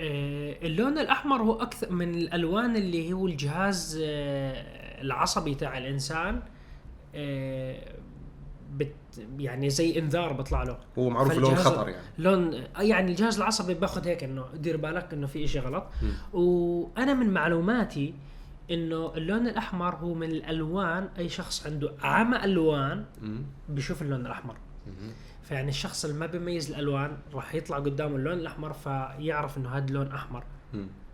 آه، 0.00 0.56
اللون 0.62 0.98
الأحمر 0.98 1.42
هو 1.42 1.62
أكثر 1.62 1.92
من 1.92 2.14
الألوان 2.14 2.76
اللي 2.76 3.12
هو 3.12 3.26
الجهاز 3.26 4.00
آه، 4.04 5.02
العصبي 5.02 5.54
تاع 5.54 5.78
الإنسان 5.78 6.42
آه، 7.14 7.94
بت 8.72 8.94
يعني 9.38 9.70
زي 9.70 9.98
إنذار 9.98 10.32
بيطلع 10.32 10.62
له. 10.62 10.78
هو 10.98 11.10
معروف 11.10 11.32
لون 11.32 11.54
خطر 11.54 11.88
يعني. 11.88 12.02
لون 12.18 12.64
يعني 12.78 13.10
الجهاز 13.10 13.36
العصبي 13.36 13.74
باخذ 13.74 14.08
هيك 14.08 14.24
إنه 14.24 14.44
دير 14.54 14.76
بالك 14.76 15.12
إنه 15.12 15.26
في 15.26 15.44
إشي 15.44 15.58
غلط. 15.58 15.84
وأنا 16.32 17.14
من 17.14 17.30
معلوماتي 17.30 18.14
إنه 18.70 19.12
اللون 19.16 19.46
الأحمر 19.48 19.94
هو 19.94 20.14
من 20.14 20.30
الألوان 20.30 21.08
أي 21.18 21.28
شخص 21.28 21.66
عنده 21.66 21.92
عمى 22.02 22.44
ألوان 22.44 23.04
مم. 23.22 23.42
بيشوف 23.68 24.02
اللون 24.02 24.26
الأحمر 24.26 24.56
فيعني 25.42 25.68
الشخص 25.68 26.04
اللي 26.04 26.18
ما 26.18 26.26
بيميز 26.26 26.70
الألوان 26.70 27.16
راح 27.34 27.54
يطلع 27.54 27.76
قدامه 27.78 28.16
اللون 28.16 28.38
الأحمر 28.38 28.72
فيعرف 28.72 29.58
إنه 29.58 29.68
هذا 29.68 29.92
لون 29.92 30.06
أحمر. 30.06 30.44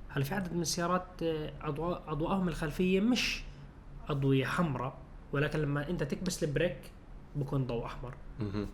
هلا 0.08 0.24
في 0.24 0.34
عدد 0.34 0.52
من 0.52 0.62
السيارات 0.62 1.06
آه، 1.22 1.52
أضواء 1.62 2.02
أضواءهم 2.08 2.48
الخلفية 2.48 3.00
مش 3.00 3.42
أضوية 4.08 4.44
حمراء 4.44 4.98
ولكن 5.32 5.58
لما 5.58 5.90
أنت 5.90 6.02
تكبس 6.02 6.44
ال 6.44 6.50
brake 6.50 6.78
بكون 7.40 7.66
ضوء 7.66 7.84
أحمر. 7.86 8.14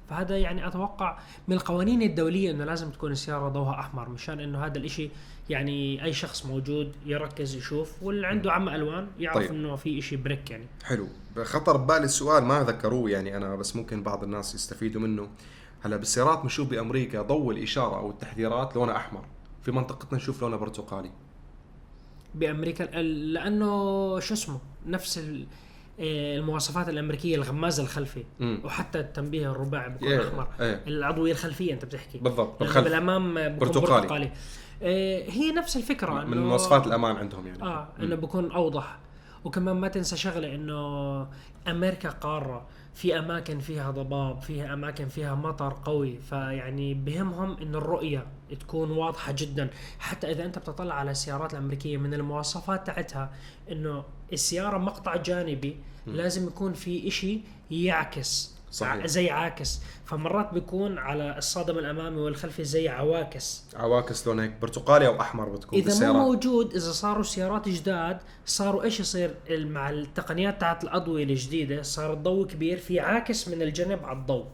فهذا 0.09 0.39
يعني 0.39 0.67
أتوقع 0.67 1.19
من 1.49 1.57
القوانين 1.57 2.03
الدولية 2.03 2.51
إنه 2.51 2.65
لازم 2.65 2.91
تكون 2.91 3.13
السيارة 3.13 3.49
ضوءها 3.49 3.81
أحمر 3.81 4.09
مشان 4.09 4.41
إنه 4.41 4.65
هذا 4.67 4.79
الإشي 4.79 5.11
يعني 5.51 6.05
أي 6.05 6.13
شخص 6.13 6.47
موجود 6.47 6.93
يركز 7.07 7.55
يشوف 7.57 8.03
واللي 8.03 8.27
عنده 8.27 8.53
عمى 8.53 8.75
ألوان 8.75 9.09
يعرف 9.19 9.39
طيب. 9.39 9.51
إنه 9.51 9.77
في 9.77 9.99
إشي 9.99 10.17
brake 10.17 10.51
يعني. 10.51 10.65
حلو. 10.85 11.09
خطر 11.43 11.77
ببالي 11.77 12.05
السؤال 12.05 12.45
ما 12.45 12.63
ذكروه 12.63 13.11
يعني 13.11 13.37
أنا 13.37 13.57
بس 13.57 13.77
ممكن 13.77 14.03
بعض 14.03 14.23
الناس 14.25 14.55
يستفيدوا 14.55 15.01
منه. 15.01 15.29
هلا 15.83 15.97
بالسيارات 15.97 16.39
بنشوف 16.43 16.69
بأمريكا 16.71 17.23
ضوء 17.23 17.55
الإشارة 17.55 17.97
أو 17.99 18.11
التحذيرات 18.11 18.77
لونها 18.77 18.97
أحمر. 18.97 19.25
في 19.63 19.73
منطقتنا 19.73 20.19
نشوف 20.19 20.43
لونها 20.43 20.59
برتقالي. 20.59 21.11
بأمريكا 22.35 22.83
لأنه 23.03 23.71
شو 24.21 24.35
اسمه؟ 24.35 24.59
نفس 24.87 25.19
ال- 25.19 25.47
المواصفات 25.99 26.89
الأمريكية 26.89 27.37
الغماز 27.37 27.81
الخلفي 27.81 28.25
مم. 28.41 28.61
وحتى 28.65 29.01
التنبيه 29.01 29.51
الرباعي 29.51 29.91
بيكون 29.91 30.09
إيه، 30.09 30.29
أحمر 30.29 30.47
إيه. 30.61 30.81
العضوية 30.87 31.33
الخلفية 31.33 31.73
أنت 31.73 31.85
بتحكي 31.85 32.19
بالضبط 32.19 32.61
بالخلف 32.61 32.85
بالأمام 32.85 33.35
برتقالي. 33.59 34.01
برتقالي. 34.01 34.31
آه، 34.83 35.31
هي 35.31 35.53
نفس 35.53 35.77
الفكرة 35.77 36.25
من 36.25 36.35
إنه- 36.35 36.37
مواصفات 36.37 36.87
الأمان 36.87 37.17
عندهم 37.17 37.47
يعني 37.47 37.63
آه 37.63 37.89
إنه 38.01 38.15
بكون 38.17 38.53
أوضح 38.53 38.99
وكمان 39.45 39.77
ما 39.77 39.89
تنسى 39.89 40.17
شغلة 40.17 40.55
إنه 40.55 41.27
أمريكا 41.69 42.09
قارة 42.09 42.67
في 42.95 43.19
أماكن 43.19 43.59
فيها 43.59 43.91
ضباب 43.91 44.43
فيها 44.43 44.75
أماكن 44.75 45.09
فيها 45.09 45.35
مطر 45.35 45.77
قوي 45.85 46.19
فيعني 46.19 46.95
بهمهم 46.95 47.57
انه 47.63 47.79
الرؤية 47.79 48.27
تكون 48.61 48.91
واضحة 48.91 49.33
جدا. 49.33 49.71
حتى 49.99 50.31
إذا 50.31 50.45
أنت 50.45 50.59
بتطلع 50.59 50.95
على 50.95 51.11
السيارات 51.11 51.53
الأمريكية 51.53 51.97
من 51.97 52.15
المواصفات 52.15 52.87
تاعتها 52.87 53.33
إنه 53.71 54.05
السيارة 54.33 54.79
مقطع 54.79 55.17
جانبي 55.17 55.77
لازم 56.07 56.47
يكون 56.47 56.73
في 56.73 57.09
إشي 57.09 57.41
يعكس. 57.71 58.54
صحيح. 58.75 59.07
زي 59.07 59.31
عاكس. 59.31 59.81
فمرات 60.05 60.55
بيكون 60.55 60.99
على 60.99 61.39
الصادم 61.39 61.79
الأمامي 61.79 62.17
والخلفي 62.17 62.65
زي 62.65 62.89
عواكس. 62.89 63.65
عواكس 63.77 64.27
لون 64.27 64.41
هيك 64.41 64.53
برتقالي 64.63 65.07
أو 65.07 65.21
أحمر 65.21 65.49
بتكون 65.49 65.79
إذا 65.79 66.13
مو 66.13 66.19
موجود 66.19 66.75
إذا 66.75 66.93
صاروا 66.93 67.23
سيارات 67.23 67.69
جداد 67.69 68.19
صاروا 68.47 68.83
إيش 68.83 69.01
يصير؟ 69.01 69.35
مع 69.51 69.91
التقنيات 69.91 70.61
تاعت 70.61 70.85
الأضوية 70.85 71.25
الجديدة 71.25 71.83
صار 71.83 72.13
الضوء 72.13 72.47
كبير 72.47 72.79
في 72.79 73.01
عاكس 73.01 73.49
من 73.49 73.63
الجنب 73.63 74.05
على 74.05 74.19
الضوء. 74.19 74.45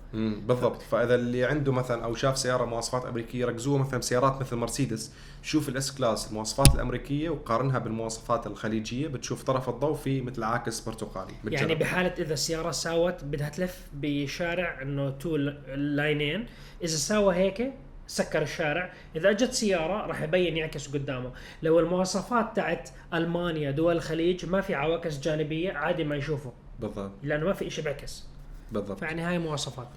بالضبط. 0.47 0.83
فإذا 0.83 1.15
اللي 1.15 1.45
عنده 1.45 1.73
مثلا 1.73 2.05
أو 2.05 2.15
شاف 2.15 2.39
سيارة 2.39 2.65
مواصفات 2.65 3.05
أمريكية 3.05 3.47
ركزوها 3.47 3.79
مثلا 3.79 4.01
سيارات 4.01 4.41
مثل 4.41 4.57
مرسيدس. 4.57 5.13
شوف 5.43 5.69
ال 5.69 5.95
S-Class 5.95 6.29
المواصفات 6.29 6.75
الأمريكية 6.75 7.31
وقارنها 7.31 7.79
بالمواصفات 7.79 8.47
الخليجية 8.47 9.09
بتشوف 9.09 9.43
طرف 9.43 9.69
الضوء 9.69 9.95
في 9.95 10.21
مثل 10.21 10.43
عاكس 10.43 10.81
برتقالي 10.81 11.33
يعني 11.33 11.45
بالجنب. 11.45 11.79
بحالة 11.79 12.15
إذا 12.19 12.33
السيارة 12.33 12.71
ساوت 12.71 13.25
بدها 13.25 13.49
تلف 13.49 13.87
بشارع 13.93 14.83
إنه 14.83 15.11
two 15.11 15.37
لاينين 15.77 16.47
إذا 16.83 16.97
ساوى 16.97 17.35
هيك 17.35 17.73
سكر 18.07 18.43
الشارع 18.43 18.93
إذا 19.17 19.31
أجت 19.31 19.53
سيارة 19.53 20.07
راح 20.07 20.23
يبين 20.23 20.57
يعكس 20.57 20.89
قدامه. 20.89 21.33
لو 21.63 21.81
المواصفات 21.81 22.57
تاعت 22.57 22.91
ألمانيا 23.15 23.71
دول 23.71 23.97
الخليج 23.97 24.47
ما 24.47 24.61
في 24.61 24.75
عواكس 24.75 25.19
جانبية 25.21 25.73
عادي 25.73 26.05
ما 26.05 26.17
يشوفه 26.17 26.53
بالضبط. 26.81 27.13
لأنه 27.23 27.47
ما 27.47 27.53
في 27.53 27.71
شيء 27.71 27.85
بيعكس 27.85 28.25
بالضبط. 28.73 28.99
فيعني 28.99 29.23
هاي 29.23 29.39
مواصفات. 29.39 29.89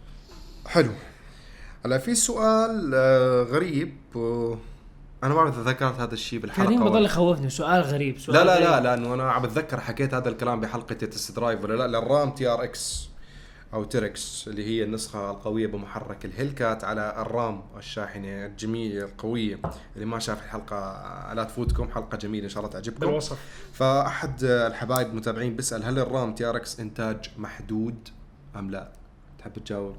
حلو. 0.68 0.92
هلا 1.86 1.98
في 1.98 2.16
سؤال 2.16 2.92
آه، 2.96 3.44
غريب 3.44 3.96
و... 4.16 4.56
أنا 5.24 5.34
ما 5.34 5.36
بعرف 5.36 5.60
اذا 5.60 5.70
ذكرت 5.72 6.00
هذا 6.00 6.14
الشيء 6.14 6.40
بالحلقة 6.40 6.68
كريم 6.68 6.84
بضل 6.86 7.06
يخوفني 7.06 7.50
سؤال 7.50 7.82
غريب 7.82 8.20
سؤال 8.20 8.38
لا 8.38 8.44
لا 8.44 8.60
لا 8.60 8.72
غريب. 8.72 8.84
لأنه 8.84 9.14
أنا 9.14 9.32
عم 9.32 9.42
بتذكر 9.42 9.80
حكيت 9.80 10.14
هذا 10.14 10.30
الكلام 10.30 10.60
بحلقة 10.60 10.94
test 10.94 11.36
drive 11.36 11.64
ولا 11.64 11.74
لا 11.74 11.88
للرام 11.88 12.32
TRX 12.32 13.10
أو 13.74 13.84
تيركس 13.84 14.48
اللي 14.48 14.66
هي 14.66 14.84
النسخة 14.84 15.32
القوية 15.32 15.68
بمحرك 15.68 16.26
ال 16.26 16.33
Hellcat 16.33 16.84
على 16.84 17.16
الرام 17.18 17.62
الشاحنة 17.78 18.46
الجميلة 18.46 19.06
القوية 19.06 19.60
اللي 19.96 20.06
ما 20.06 20.20
شاف 20.20 20.44
الحلقة 20.44 21.34
لا 21.34 21.44
تفوتكم 21.44 21.90
حلقة 21.90 22.18
جميلة 22.18 22.44
إن 22.44 22.50
شاء 22.50 22.60
الله 22.60 22.74
تعجبكم 22.74 23.00
بالوصف 23.00 23.38
فأحد 23.74 24.44
الحبايب 24.44 25.08
المتابعين 25.08 25.56
بيسأل 25.56 25.84
هل 25.84 26.00
الرام 26.00 26.36
TRX 26.36 26.80
إنتاج 26.80 27.30
محدود 27.38 28.10
أم 28.56 28.72
لا؟ 28.72 28.92
تحب 29.40 29.54
تجاوب؟ 29.54 29.96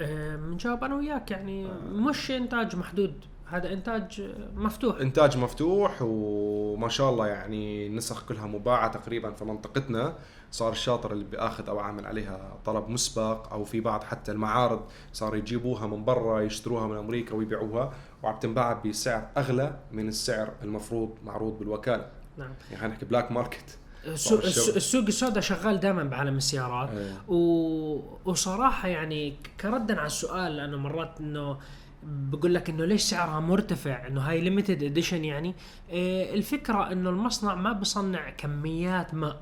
آه، 0.00 0.36
بنجاوب 0.36 0.84
أنا 0.84 0.94
وياك 0.94 1.30
يعني 1.30 1.68
مش 1.92 2.30
إنتاج 2.30 2.76
محدود 2.76 3.14
هذا 3.50 3.72
إنتاج 3.72 4.22
مفتوح. 4.54 5.00
إنتاج 5.00 5.36
مفتوح 5.36 5.98
وما 6.02 6.88
شاء 6.88 7.10
الله 7.10 7.26
يعني 7.26 7.86
النسخ 7.86 8.24
كلها 8.24 8.46
مباعة 8.46 8.92
تقريبا 8.92 9.30
في 9.30 9.44
منطقتنا. 9.44 10.14
صار 10.50 10.72
الشاطر 10.72 11.12
اللي 11.12 11.24
بيأخذ 11.24 11.68
أو 11.68 11.78
عامل 11.78 12.06
عليها 12.06 12.58
طلب 12.64 12.88
مسبق 12.88 13.52
أو 13.52 13.64
في 13.64 13.80
بعض 13.80 14.04
حتى 14.04 14.32
المعارض 14.32 14.80
صار 15.12 15.36
يجيبوها 15.36 15.86
من 15.86 16.04
برا 16.04 16.40
يشتروها 16.40 16.86
من 16.86 16.96
أمريكا 16.96 17.34
ويبيعوها. 17.34 17.92
وعم 18.22 18.38
تنباع 18.38 18.72
بسعر 18.72 19.28
أغلى 19.36 19.76
من 19.92 20.08
السعر 20.08 20.52
المفروض 20.62 21.18
معروض 21.24 21.58
بالوكالة. 21.58 22.10
نعم. 22.38 22.54
يعني 22.72 22.92
نحكي 22.92 23.04
black 23.04 23.32
market. 23.32 23.78
السوق 24.06 25.06
السوداء 25.06 25.40
شغال 25.40 25.80
دائما 25.80 26.04
بعالم 26.04 26.36
السيارات. 26.36 26.90
إيه. 26.90 27.12
و... 27.28 28.18
وصراحة 28.24 28.88
يعني 28.88 29.36
كردا 29.60 29.98
على 29.98 30.06
السؤال 30.06 30.56
لأنه 30.56 30.76
مرات 30.76 31.20
إنه 31.20 31.58
بقول 32.02 32.54
لك 32.54 32.70
إنه 32.70 32.84
ليش 32.84 33.02
سعرها 33.02 33.40
مرتفع؟ 33.40 34.06
إنه 34.06 34.20
هاي 34.20 34.40
limited 34.40 34.82
edition 34.82 35.24
يعني. 35.24 35.54
إيه 35.90 36.34
الفكرة 36.34 36.92
إنه 36.92 37.10
المصنع 37.10 37.54
ما 37.54 37.72
بصنع 37.72 38.30
كميات 38.30 39.14
ما 39.14 39.40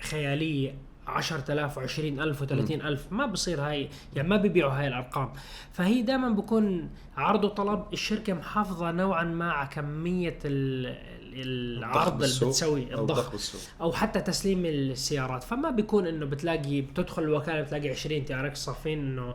خيالية. 0.00 0.74
10000 1.06 1.78
و20000 1.78 2.36
و30000 2.42 2.98
ما 3.12 3.26
بصير 3.26 3.60
هاي 3.60 3.88
يعني 4.14 4.28
ما 4.28 4.36
بيبيعوا 4.36 4.72
هاي 4.72 4.86
الأرقام. 4.88 5.32
فهي 5.72 6.02
دائما 6.02 6.28
بكون 6.28 6.90
عرض 7.16 7.44
وطلب. 7.44 7.84
الشركة 7.92 8.32
محافظة 8.32 8.90
نوعا 8.92 9.24
ما 9.24 9.52
على 9.52 9.68
كمية 9.68 10.38
ال- 10.44 11.10
العرض 11.34 12.22
اللي 12.22 12.34
بتسوي 12.46 12.94
الضخ. 12.94 13.32
أو 13.80 13.92
حتى 13.92 14.20
تسليم 14.20 14.66
السيارات. 14.66 15.42
فما 15.42 15.70
بيكون 15.70 16.06
إنه 16.06 16.26
بتلاقي 16.26 16.80
بتدخل 16.80 17.22
الوكالة 17.22 17.60
بتلاقي 17.60 17.88
20 17.90 18.24
TRX 18.24 18.58
صافين 18.58 18.98
إنه 18.98 19.34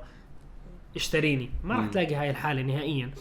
اشتريني 0.95 1.49
ما 1.63 1.75
راح. 1.75 1.87
تلاقي 1.89 2.15
هاي 2.15 2.29
الحالة 2.29 2.61
نهائيا 2.61 3.11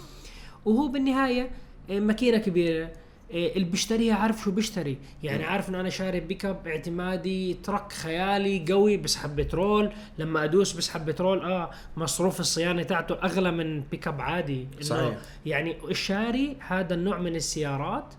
وهو 0.65 0.89
بالنهاية 0.89 1.51
إيه، 1.91 2.01
ماكينة 2.01 2.39
كبيرة 2.39 2.91
إيه، 3.31 3.55
اللي 3.57 3.65
بيشتريها 3.65 4.15
عارف 4.15 4.41
شو 4.43 4.51
بيشتري 4.51 4.99
يعني. 5.23 5.45
عارف 5.45 5.69
إنه 5.69 5.81
أنا 5.81 5.89
شاري 5.91 6.21
pick 6.21 6.45
up 6.45 6.67
اعتمادي 6.67 7.55
truck 7.55 7.93
خيالي 7.93 8.65
قوي 8.73 8.97
بسحب 8.97 9.37
بترول 9.37 9.93
لما 10.19 10.45
أدوس 10.45 10.73
بسحب 10.73 11.07
بترول 11.07 11.53
آه 11.53 11.71
مصروف 11.97 12.41
الصيانة 12.41 12.83
تاعته 12.83 13.15
أغلى 13.15 13.51
من 13.51 13.81
pick 13.81 14.09
up 14.09 14.21
عادي 14.21 14.69
صحيح. 14.81 15.19
يعني 15.47 15.77
الشاري 15.91 16.57
هذا 16.69 16.95
النوع 16.95 17.19
من 17.19 17.37
السيارات 17.37 18.15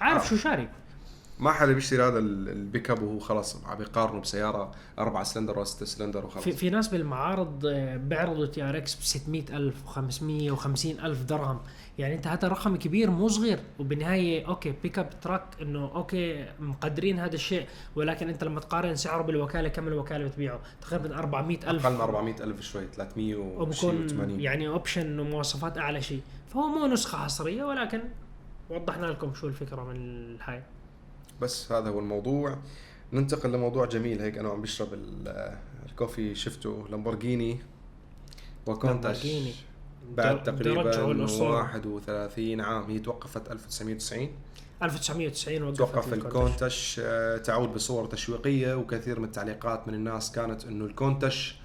عارف 0.00 0.24
آه. 0.24 0.28
شو 0.28 0.36
شاري 0.36 0.68
ما 1.38 1.52
حدا 1.52 1.72
بيشتري 1.72 2.02
هذا 2.02 2.18
ال- 2.18 2.48
ال 2.48 2.56
pick 2.56 2.90
up 2.90 3.02
وهو 3.02 3.18
خلاص 3.18 3.64
عم 3.66 3.78
بيقارنه 3.78 4.20
بسيارة 4.20 4.72
أربعة 4.98 5.22
سلندر 5.24 5.56
ولا 5.56 5.64
ستة 5.64 5.86
سلندر 5.86 6.26
وخلاص. 6.26 6.44
في 6.44 6.52
في 6.52 6.70
ناس 6.70 6.88
بالمعارض 6.88 7.66
آه، 7.66 7.96
بيعرضوا 7.96 8.46
TRX 8.46 8.94
ب 8.94 9.02
600000 9.02 9.74
و550 9.86 10.86
ألف 11.04 11.22
درهم. 11.22 11.60
يعني 11.98 12.14
انت 12.14 12.26
هذا 12.26 12.48
رقم 12.48 12.76
كبير 12.76 13.10
مو 13.10 13.28
صغير. 13.28 13.58
وبالنهاية 13.78 14.46
okay 14.48 14.74
pick 14.82 14.98
up 14.98 15.10
truck 15.20 15.42
إنه 15.62 15.90
okay 15.94 16.46
مقدرين 16.60 17.18
هذا 17.18 17.34
الشيء 17.34 17.66
ولكن 17.96 18.28
انت 18.28 18.44
لما 18.44 18.60
تقارن 18.60 18.96
سعره 18.96 19.22
بالوكالة 19.22 19.68
كم 19.68 19.88
الوكالة 19.88 20.24
بتبيعه؟ 20.28 20.60
تقريبا 20.80 21.18
400000 21.18 21.86
أقل 21.86 21.94
من 21.94 22.00
400 22.00 22.34
ألف 22.44 22.60
شوي 22.60 22.86
300 22.96 23.36
وبكون 23.36 24.08
و80 24.08 24.40
يعني 24.40 24.68
option 24.68 25.18
ومواصفات 25.18 25.78
أعلى 25.78 26.02
شيء. 26.02 26.20
فهو 26.48 26.66
مو 26.68 26.86
نسخة 26.86 27.18
حصرية 27.18 27.64
ولكن 27.64 28.00
وضحنا 28.70 29.06
لكم 29.06 29.34
شو 29.34 29.46
الفكرة 29.46 29.84
من 29.84 29.96
الهاي 29.96 30.62
بس 31.40 31.72
هذا 31.72 31.88
هو 31.90 31.98
الموضوع 31.98 32.58
ننتقل 33.12 33.52
لموضوع 33.52 33.84
جميل 33.86 34.20
هيك 34.22 34.38
أنا 34.38 34.48
عم 34.48 34.62
بشرب 34.62 34.94
ال- 34.94 35.56
coffee 35.88 36.34
شفته 36.34 36.86
لامبورجيني 36.90 37.58
كونتاش 38.66 39.24
لامبورجيني. 39.24 39.54
بعد 40.16 40.42
تقريبا 40.42 41.10
الأسطورة. 41.10 41.50
31 41.56 42.60
عام 42.60 42.90
هي 42.90 42.98
توقفت 42.98 43.50
1990 43.50 44.28
1990 44.82 45.62
وقفت 45.62 45.78
توقف. 45.78 46.12
الكونتش 46.12 47.00
آه، 47.04 47.36
تعود 47.38 47.74
بصور 47.74 48.06
تشويقية 48.06 48.74
وكثير 48.74 49.18
من 49.20 49.24
التعليقات 49.24 49.88
من 49.88 49.94
الناس 49.94 50.32
كانت 50.32 50.64
إنه 50.64 50.84
الكونتش 50.84 51.56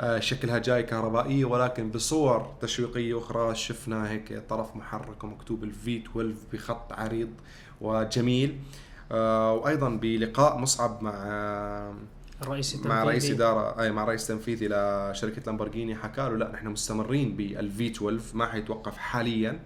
آه، 0.00 0.18
شكلها 0.20 0.58
جاي 0.58 0.82
كهربائية 0.82 1.44
ولكن 1.44 1.90
بصور 1.90 2.54
تشويقية 2.60 3.18
أخرى 3.18 3.54
شفنا 3.54 4.10
هيك 4.10 4.42
طرف 4.48 4.76
محرك 4.76 5.24
ومكتوب 5.24 5.64
ال 5.64 5.98
V12 5.98 6.34
بخط 6.52 6.92
عريض 6.92 7.28
وجميل 7.80 8.58
وأيضا 9.12 9.88
بلقاء 9.88 10.58
مصعب 10.58 11.02
مع 11.02 11.12
آه، 11.14 11.94
الرئيس 12.42 12.74
مع 12.74 12.80
التنفيذي. 12.80 13.08
رئيس 13.08 13.30
إدارة 13.30 13.82
أي 13.82 13.92
مع 13.92 14.04
رئيس 14.04 14.26
تنفيذي 14.26 14.68
لشركة 14.68 15.42
لامبورجيني 15.46 15.94
حكى 15.94 16.20
له 16.20 16.36
لا 16.36 16.52
نحن 16.52 16.68
مستمرين 16.68 17.36
بال 17.36 17.86
V12 17.86 18.36
ما 18.36 18.46
حيتوقف 18.46 18.96
حاليا 18.96 19.60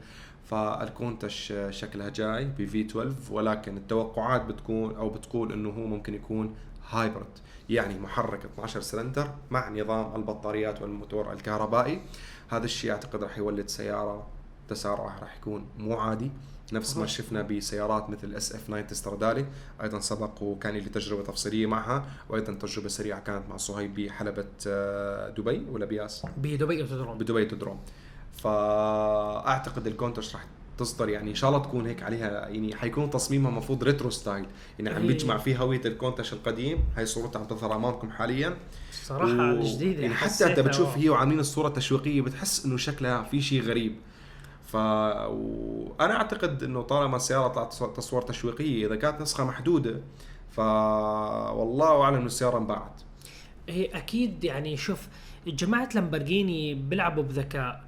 فالكونتش 0.45 1.55
شكلها 1.71 2.09
جاي 2.09 2.45
ب 2.45 2.81
V12 2.81 3.15
ولكن 3.31 3.77
التوقعات 3.77 4.45
بتكون 4.45 4.97
أو 4.97 5.11
بتقول 5.11 5.53
إنه 5.53 5.69
هو 5.69 5.87
ممكن 5.87 6.15
يكون 6.15 6.55
hybrid 6.91 7.39
يعني 7.69 7.99
محرك 7.99 8.45
12 8.45 8.81
سلندر 8.81 9.31
مع 9.51 9.71
نظام 9.71 10.17
البطاريات 10.17 10.83
والموتور 10.83 11.33
الكهربائي 11.33 12.01
هذا 12.49 12.65
الشيء 12.65 12.91
أعتقد 12.91 13.23
راح 13.23 13.39
يولد 13.39 13.69
سيارة 13.69 14.27
تسارعها 14.69 15.19
راح 15.21 15.37
يكون 15.37 15.67
مو 15.79 15.95
عادي 15.95 16.31
نفس 16.73 16.97
ما 16.97 17.07
شفنا 17.07 17.43
بسيارات 17.43 18.11
مثل 18.11 18.35
SF90 18.35 18.63
Stradale 18.67 19.47
أيضا 19.83 20.01
سبق 20.01 20.43
وكان 20.43 20.75
لي 20.75 20.81
تجربة 20.81 21.23
تفصيلية 21.23 21.67
معها 21.67 22.05
وأيضا 22.29 22.53
تجربة 22.53 22.89
سريعة 22.89 23.21
كانت 23.21 23.49
مع 23.49 23.57
صهيب 23.57 23.95
بحلبة 23.95 24.47
آه، 24.67 25.29
دبي 25.31 25.67
ولا 25.71 25.87
بياس؟ 25.87 26.23
بدبي 26.37 26.83
أوتودروم 26.83 27.19
بدبي 27.19 27.45
أوتودروم 27.45 27.81
فأعتقد 28.43 29.87
الكونتش 29.87 30.35
راح 30.35 30.47
تصدر 30.79 31.09
يعني 31.09 31.31
إن 31.31 31.35
شاء 31.35 31.51
الله 31.51 31.63
تكون 31.63 31.87
هيك 31.87 32.03
عليها 32.03 32.49
يعني 32.49 32.75
حيكون 32.77 33.11
تصميمها 33.11 33.51
المفروض 33.51 33.85
retro 33.85 34.11
style 34.11 34.47
يعني 34.79 34.91
عم 34.91 35.03
إيه. 35.03 35.09
بيجمع 35.09 35.39
فيه 35.39 35.59
هوية 35.59 35.81
الكونتش 35.85 36.33
القديم 36.33 36.79
هاي 36.97 37.07
صورتها 37.07 37.39
عم 37.41 37.45
تظهر 37.47 37.77
أمامكم 37.77 38.11
حاليا. 38.11 38.57
صراحة 39.05 39.25
و- 39.53 39.61
الجديده 39.61 40.03
يعني 40.03 40.15
حتى 40.15 40.47
أنت 40.47 40.61
بتشوف. 40.61 40.97
هي 40.97 41.09
وعاملين 41.09 41.41
الصورة 41.41 41.69
تشويقية 41.69 42.21
بتحس 42.23 42.65
إنه 42.65 42.77
شكلها 42.77 43.23
في 43.23 43.43
شيء 43.43 43.63
غريب. 43.63 43.97
ف 44.67 44.75
وأنا 44.77 46.17
أعتقد 46.17 46.63
إنه 46.63 46.83
طالما 46.83 47.17
السيارة 47.17 47.49
طلعت 47.49 47.73
تص- 47.73 47.97
تصوير 47.97 48.23
تشويقية 48.23 48.87
إذا 48.87 48.97
كانت 48.97 49.21
نسخة 49.21 49.45
محدودة 49.45 50.01
ف 50.51 50.59
والله 50.59 52.03
أعلم 52.03 52.17
إنه 52.17 52.27
السيارة 52.27 52.59
انباعت. 52.59 53.01
هي 53.69 53.85
أكيد 53.85 54.45
يعني 54.45 54.77
شوف 54.77 55.09
جماعة 55.47 55.89
لامبرجيني 55.95 56.75
بيلعبوا 56.75 57.23
بذكاء 57.23 57.85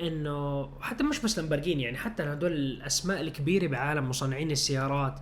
إنه 0.00 0.68
حتى 0.80 1.04
مش 1.04 1.20
بس 1.20 1.38
لامبرجيني 1.38 1.82
يعني 1.82 1.96
حتى 1.96 2.22
هدول 2.22 2.52
الأسماء 2.52 3.20
الكبيرة 3.20 3.66
بعالم 3.66 4.08
مصنعين 4.08 4.50
السيارات. 4.50 5.20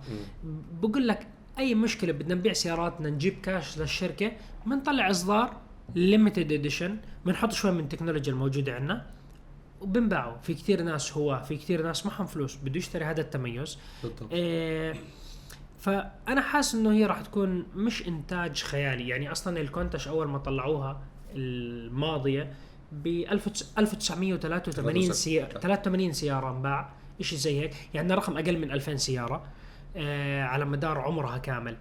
بقول 0.81 1.07
لك 1.07 1.27
أي 1.59 1.75
مشكلة 1.75 2.11
بدنا 2.13 2.35
نبيع 2.35 2.53
سياراتنا 2.53 3.09
نجيب 3.09 3.41
كاش 3.43 3.77
للشركة 3.77 4.31
بنطلع 4.65 5.09
إصدار 5.09 5.53
limited 5.95 6.51
edition 6.51 6.97
بنحط 7.25 7.51
شوي 7.51 7.71
من 7.71 7.79
التكنولوجيا 7.79 8.33
الموجودة 8.33 8.73
عندنا. 8.75 9.05
وبنباعه 9.81 10.39
في 10.41 10.53
كثير 10.53 10.81
ناس 10.81 11.17
هو 11.17 11.43
في 11.47 11.57
كثير 11.57 11.83
ناس 11.83 12.05
معهم 12.05 12.25
فلوس 12.25 12.55
بده 12.55 12.77
يشتري 12.77 13.05
هذا 13.05 13.21
التميز. 13.21 13.77
بالضبط. 14.03 14.33
إيه 14.33 14.95
فأنا 15.79 16.41
حاسس 16.41 16.75
إنه 16.75 16.93
هي 16.93 17.05
راح 17.05 17.21
تكون 17.21 17.65
مش 17.75 18.07
إنتاج 18.07 18.63
خيالي. 18.63 19.07
يعني 19.07 19.31
أصلا 19.31 19.61
الكونتش 19.61 20.07
أول 20.07 20.27
ما 20.27 20.37
طلعوها 20.37 21.01
الماضية 21.35 22.53
ب 22.91 23.07
1983 23.07 25.13
سيارة 25.13 25.59
83 25.59 26.13
سيارة 26.13 26.51
انباع 26.51 26.89
شيء 27.21 27.39
زي 27.39 27.61
هيك. 27.61 27.75
يعني 27.93 28.13
رقم 28.13 28.37
أقل 28.37 28.57
من 28.57 28.71
2000 28.71 28.95
سيارة 28.95 29.43
آه 29.95 30.43
على 30.43 30.65
مدار 30.65 30.99
عمرها 30.99 31.37
كامل. 31.37 31.77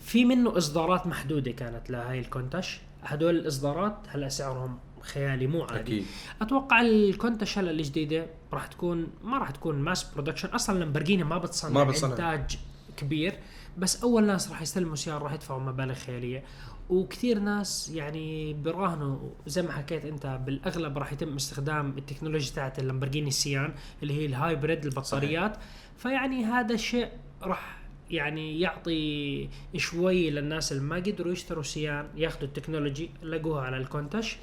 في 0.00 0.24
منه 0.24 0.56
إصدارات 0.56 1.06
محدودة 1.06 1.50
كانت 1.50 1.90
لهاي 1.90 2.18
الكونتش 2.18 2.80
هدول 3.02 3.36
الإصدارات 3.36 3.96
هلأ 4.08 4.28
سعرهم 4.28 4.78
خيالي 5.08 5.46
مو 5.46 5.62
عادي. 5.62 5.80
أكيد. 5.80 6.04
أتوقع 6.42 6.80
الكونتش 6.80 7.58
هلا 7.58 7.70
الجديدة 7.70 8.26
راح 8.52 8.66
تكون 8.66 9.06
ما 9.24 9.38
راح 9.38 9.50
تكون 9.50 9.74
mass 9.78 10.04
production 10.14 10.48
أصلا 10.48 10.78
لامبرجيني 10.78 11.24
ما 11.24 11.38
بتصنع 11.38 11.70
ما 11.70 11.84
بتصنع. 11.84 12.12
إنتاج 12.12 12.58
كبير 12.96 13.38
بس 13.78 14.02
أول 14.02 14.24
ناس 14.26 14.50
راح 14.50 14.62
يستلموا 14.62 14.96
سيارة 14.96 15.22
راح 15.22 15.32
يدفعوا 15.32 15.60
مبالغ 15.60 15.94
خيالية. 15.94 16.44
وكثير 16.90 17.38
ناس 17.38 17.88
يعني 17.88 18.54
براهنوا 18.54 19.18
زي 19.46 19.62
ما 19.62 19.72
حكيت 19.72 20.04
أنت 20.04 20.40
بالأغلب 20.46 20.98
راح 20.98 21.12
يتم 21.12 21.34
استخدام 21.34 21.98
التكنولوجيا 21.98 22.54
تاعت 22.54 22.78
اللامبرجيني 22.78 23.28
السيان 23.28 23.74
اللي 24.02 24.14
هي 24.14 24.26
ال 24.26 24.34
hybrid 24.34 24.84
البطاريات. 24.84 25.56
فيعني 25.96 26.44
هذا 26.44 26.74
الشيء 26.74 27.08
راح 27.42 27.78
يعني 28.10 28.60
يعطي 28.60 29.48
شوي 29.76 30.30
للناس 30.30 30.72
اللي 30.72 30.82
ما 30.82 30.96
قدروا 30.96 31.32
يشتروا 31.32 31.62
سيان 31.62 32.08
ياخذوا 32.16 32.48
ال 32.48 32.54
technology 32.54 33.10
لقوها 33.22 33.62
على 33.62 33.76
الكونتش. 33.76 34.36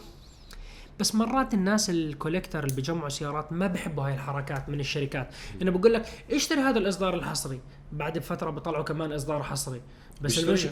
بس 0.99 1.15
مرات 1.15 1.53
الناس 1.53 1.89
ال 1.89 1.97
collector 1.97 2.63
اللي 2.63 2.75
بيجمعوا 2.75 3.09
سيارات 3.09 3.53
ما 3.53 3.67
بيحبوا 3.67 4.03
هاي 4.05 4.13
الحركات 4.13 4.69
من 4.69 4.79
الشركات. 4.79 5.29
انه 5.61 5.71
بقول 5.71 5.93
لك 5.93 6.05
اشتري 6.31 6.59
هذا 6.61 6.79
الإصدار 6.79 7.13
الحصري. 7.13 7.61
بعد 7.91 8.17
بفترة 8.17 8.49
بيطلعوا 8.49 8.83
كمان 8.83 9.11
إصدار 9.11 9.43
حصري. 9.43 9.81
بس. 10.21 10.39
المش... 10.39 10.67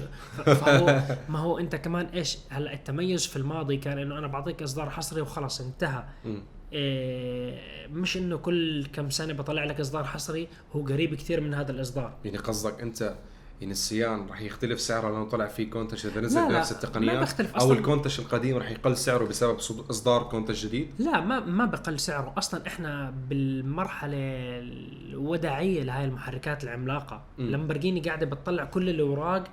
فهو 0.46 1.02
ما 1.30 1.40
هو 1.40 1.60
أنت 1.60 1.76
كمان 1.76 2.06
إيش؟ 2.06 2.38
هلأ 2.50 2.74
التميز 2.74 3.28
في 3.28 3.36
الماضي 3.36 3.78
كان 3.78 3.98
إنه 3.98 4.18
أنا 4.18 4.28
بعطيك 4.28 4.64
إصدار 4.64 4.90
حصري 4.90 5.22
وخلص 5.22 5.62
انتهى. 5.62 6.04
إيه 6.74 7.88
مش 7.88 8.18
إنه 8.18 8.38
كل 8.38 8.86
كم 8.86 9.10
سنة 9.10 9.34
بطلع 9.34 9.64
لك 9.64 9.80
إصدار 9.80 10.04
حصري 10.04 10.48
هو 10.76 10.82
قريب 10.82 11.16
كثير 11.16 11.42
من 11.42 11.54
هذا 11.54 11.72
الإصدار. 11.72 12.14
يعني 12.26 12.38
قصدك 12.38 12.82
أنت 12.82 13.16
يعني 13.64 13.72
ال 13.74 13.84
Sián 13.84 14.26
راح 14.30 14.42
يختلف 14.42 14.82
سعره 14.82 15.10
لأنه 15.12 15.24
طلع 15.30 15.48
فيه 15.48 15.70
Countach 15.70 16.06
إذا 16.06 16.22
نزل 16.22 16.48
بنفس 16.48 16.72
ما 16.72 16.78
التقنيات 16.78 17.42
أو. 17.42 17.72
ال 17.74 17.79
Countach 17.79 18.20
القديم 18.20 18.58
راح 18.58 18.72
يقل 18.72 18.98
سعره 18.98 19.24
بسبب 19.26 19.60
صد- 19.60 19.90
إصدار 19.90 20.24
Countach 20.24 20.66
جديد 20.66 20.88
لا 21.00 21.20
ما 21.22 21.40
ما 21.40 21.66
بقل 21.66 22.00
سعره 22.00 22.34
أصلا 22.38 22.68
إحنا 22.68 23.14
بالمرحلة 23.30 24.18
الوداعية 25.10 25.84
لهاي 25.84 26.06
المحركات 26.06 26.64
العملاقة. 26.64 27.22
لامبرجيني 27.38 28.00
قاعدة 28.00 28.26
بتطلع 28.26 28.64
كل 28.66 28.90
الأوراق 28.90 29.44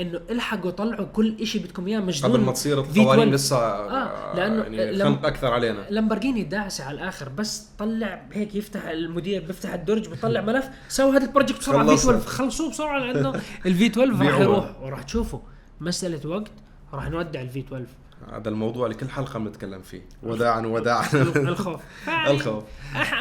إنه 0.00 0.20
الحقوا 0.30 0.70
طلعوا 0.70 1.06
كل 1.06 1.46
شيء 1.46 1.62
بدكم 1.62 1.86
إياه 1.86 2.00
مجنون 2.00 2.32
قبل 2.32 2.40
ما 2.44 2.52
تصير 2.52 2.84
V12. 2.84 2.96
القوانين 2.98 3.34
لسه 3.34 3.56
آه، 3.56 4.36
لأنه 4.36 4.62
يعني 4.62 4.92
لم- 4.92 5.04
خنق 5.04 5.26
أكثر 5.26 5.46
علينا 5.52 5.86
لامبرجيني 5.90 6.42
داعسة 6.42 6.84
على 6.84 6.94
الآخر 6.94 7.28
بس 7.28 7.66
طلع 7.78 8.22
هيك 8.32 8.54
يفتح 8.54 8.84
المدير 8.84 9.44
بيفتح 9.46 9.72
الدرج 9.74 10.08
بيطلع 10.08 10.40
ملف 10.40 10.68
سوي 10.88 11.16
هذا 11.16 11.24
ال 11.26 11.30
project 11.30 11.58
بسرعة 11.58 11.82
في 11.84 11.90
خلصها. 11.90 12.10
12 12.16 12.28
خلصوه 12.28 12.70
بسرعة 12.70 12.98
لأنه 12.98 13.40
ال 13.66 13.86
V12 13.86 14.12
راح. 14.12 14.40
يروح 14.40 14.82
وراح 14.82 15.02
تشوفوا 15.02 15.40
مسألة 15.80 16.28
وقت 16.30 16.50
راح 16.92 17.10
نودع 17.10 17.40
ال 17.40 17.58
V12 17.60 17.84
هذا 18.32 18.48
الموضوع 18.48 18.88
لكل 18.88 19.08
حلقة 19.08 19.38
بنتكلم 19.38 19.82
فيه. 19.82 20.02
وداعا 20.22 20.66
وداعا. 20.66 21.06
الخوف. 21.36 21.80
الخوف. 22.30 22.64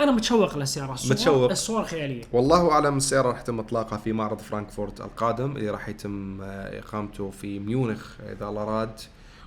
أنا 0.02 0.12
متشوق 0.12 0.58
للسيارة. 0.58 0.94
الصور 0.94 1.12
متشوق. 1.12 1.50
الصور 1.52 1.84
خيالية. 1.84 2.24
والله 2.34 2.72
أعلم 2.72 2.98
السيارة 2.98 3.28
راح 3.28 3.40
يتم 3.42 3.60
إطلاقها 3.60 3.98
في 3.98 4.14
معرض 4.14 4.40
فرانكفورت 4.40 5.02
القادم 5.02 5.58
اللي 5.58 5.70
راح 5.70 5.90
يتم 5.90 6.42
آه، 6.42 6.80
إقامته 6.80 7.30
في 7.30 7.60
ميونخ 7.60 8.06
إذا 8.32 8.48
الله 8.48 8.64
راد. 8.64 9.00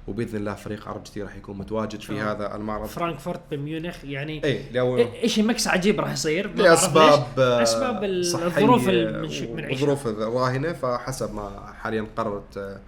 وبإذن 0.08 0.36
الله 0.36 0.54
فريق 0.54 0.88
عرب 0.88 1.04
GT 1.04 1.22
راح 1.22 1.36
يكون 1.36 1.58
متواجد 1.58 2.00
في 2.00 2.22
آه. 2.22 2.32
هذا 2.32 2.56
المعرض. 2.56 2.86
فرانكفورت 2.86 3.40
بميونخ 3.50 4.04
يعني 4.04 4.44
إيه 4.44 4.72
لو 4.72 5.06
شيء 5.26 5.44
mix 5.44 5.68
عجيب 5.68 6.00
راح 6.00 6.12
يصير؟ 6.12 6.54
لأسباب. 6.54 7.26
آه، 7.38 7.62
أسباب 7.62 8.04
الظروف 8.04 8.88
والظروف 8.88 10.06
الراهنة 10.06 10.72
فحسب 10.72 11.34
ما 11.34 11.72
حاليا 11.82 12.06
قررت 12.16 12.80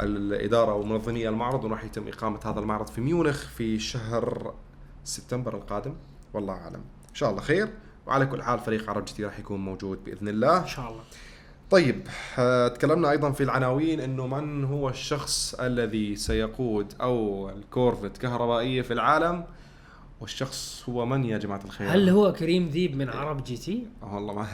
الإدارة 0.00 0.74
ومنظمي 0.74 1.28
المعرض 1.28 1.64
وراح 1.64 1.84
يتم 1.84 2.08
إقامة 2.08 2.40
هذا 2.44 2.60
المعرض 2.60 2.86
في 2.86 3.00
ميونخ 3.00 3.48
في 3.48 3.78
شهر 3.78 4.54
سبتمبر 5.04 5.56
القادم. 5.56 5.94
والله 6.34 6.54
أعلم. 6.54 6.82
إن 7.08 7.14
شاء 7.14 7.30
الله 7.30 7.40
خير. 7.40 7.68
وعلى 8.06 8.26
كل 8.26 8.42
حال 8.42 8.58
فريق 8.58 8.90
عرب 8.90 9.04
جديد 9.04 9.24
راح 9.24 9.38
يكون 9.38 9.60
موجود 9.64 10.04
بإذن 10.04 10.28
الله. 10.28 10.62
إن 10.62 10.66
شاء 10.66 10.90
الله. 10.90 11.02
طيب 11.70 12.08
آه، 12.38 12.68
تكلمنا 12.68 13.10
أيضا 13.10 13.30
في 13.30 13.42
العناوين 13.42 14.00
إنه 14.00 14.26
من 14.26 14.64
هو 14.64 14.88
الشخص 14.88 15.54
الذي 15.54 16.16
سيقود 16.16 16.94
اول 17.00 17.64
كورفت 17.70 18.16
كهربائية 18.18 18.82
في 18.82 18.92
العالم؟ 18.92 19.44
والشخص 20.22 20.84
هو 20.88 21.06
من 21.06 21.24
يا 21.24 21.38
جماعة 21.38 21.60
الخير؟ 21.64 21.88
هل 21.90 22.08
هو 22.08 22.32
كريم 22.32 22.68
ذيب 22.68 22.96
من 22.96 23.08
عرب 23.08 23.44
GT؟ 23.44 23.86
آه، 24.02 24.14
والله 24.14 24.34
ما 24.34 24.46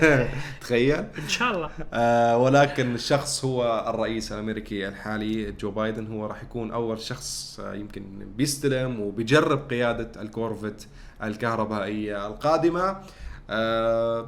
تخيل. 0.60 0.94
إن 1.18 1.28
شاء 1.28 1.50
الله. 1.56 1.70
آه 1.92 2.38
ولكن 2.38 2.94
الشخص 2.94 3.44
هو 3.44 3.84
الرئيس 3.88 4.32
الأمريكي 4.32 4.88
الحالي 4.88 5.52
جو 5.52 5.70
بايدن. 5.70 6.06
هو 6.06 6.26
راح 6.26 6.42
يكون 6.42 6.70
أول 6.72 7.00
شخص 7.00 7.60
آه 7.60 7.74
يمكن 7.74 8.02
بيستلم 8.36 9.00
وبيجرب 9.00 9.70
قيادة 9.70 10.22
ال 10.22 10.29
Corvette 10.29 10.88
الكهربائية 11.22 12.26
القادمة. 12.26 12.96
آه 13.50 14.26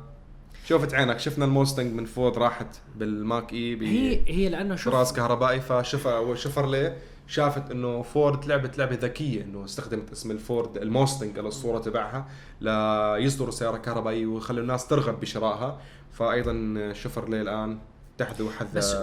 شوفت 0.67 0.95
عينك 0.95 1.19
شفنا 1.19 1.45
ال 1.45 1.51
Mustang 1.51 1.93
من 1.95 2.05
فوق 2.05 2.39
راحت 2.39 2.67
بال 2.97 3.53
Mach-E 3.53 3.79
هي 3.83 4.21
هي 4.27 4.49
لأنه 4.49 4.77
شوف 4.77 4.93
براس 4.95 5.13
كهربائي 5.13 5.61
فشوف 5.61 6.09
Chevrolet 6.35 6.97
شافت 7.27 7.71
إنه 7.71 8.03
فورد 8.03 8.45
لعبت 8.45 8.79
لعبة 8.79 8.99
ذكية 9.01 9.43
إنه 9.43 9.65
استخدمت 9.65 10.13
اسم 10.13 10.31
ال 10.31 10.40
Ford 10.40 10.77
ال 10.77 10.85
Mustang 10.85 11.39
الاسطوره 11.39 11.79
تبعها 11.79 12.29
ليصدروا 12.61 13.51
سياره 13.51 13.77
كهربائيه 13.77 14.27
ويخلوا 14.27 14.63
الناس 14.63 14.87
ترغب 14.89 15.21
بشرائها. 15.21 15.81
فايضا 16.13 16.93
شفرلي 16.93 17.41
الآن 17.41 17.79
تحذو 18.19 18.51
حذا 18.51 18.69
بس 18.75 18.95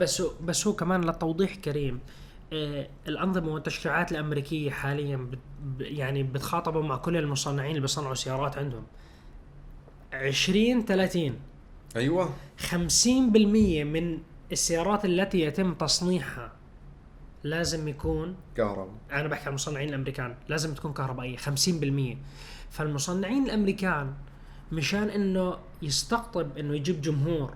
بس 0.00 0.22
بس 0.44 0.66
هو 0.66 0.72
كمان 0.72 1.04
للتوضيح 1.04 1.54
كريم 1.54 2.00
آه، 2.52 2.88
الأنظمة 3.08 3.52
والتشريعات 3.54 4.12
الأمريكية 4.12 4.70
حاليا 4.70 5.28
يعني 5.80 6.22
بتخاطبوا 6.22 6.82
مع 6.82 6.96
كل 6.96 7.16
المصنعين 7.16 7.70
اللي 7.70 7.80
بيصنعوا 7.80 8.14
سيارات 8.14 8.58
عندهم. 8.58 8.82
20 10.12 10.84
30 10.84 11.34
أيوه. 11.96 12.30
50% 12.70 12.74
من 13.84 14.18
السيارات 14.52 15.04
التي 15.04 15.40
يتم 15.40 15.74
تصنيعها 15.74 16.52
لازم 17.44 17.88
يكون 17.88 18.36
كهرباء. 18.56 18.94
أنا 19.12 19.28
بحكي 19.28 19.42
عن 19.42 19.48
المصنعين 19.48 19.88
الأمريكان 19.88 20.34
لازم 20.48 20.74
تكون 20.74 20.92
كهربائية 20.92 21.36
50% 21.36 22.16
فالمصنعين 22.70 23.44
الأمريكان 23.44 24.12
مشان 24.72 25.08
إنه 25.10 25.56
يستقطب 25.82 26.58
إنه 26.58 26.74
يجيب 26.74 27.00
جمهور 27.00 27.54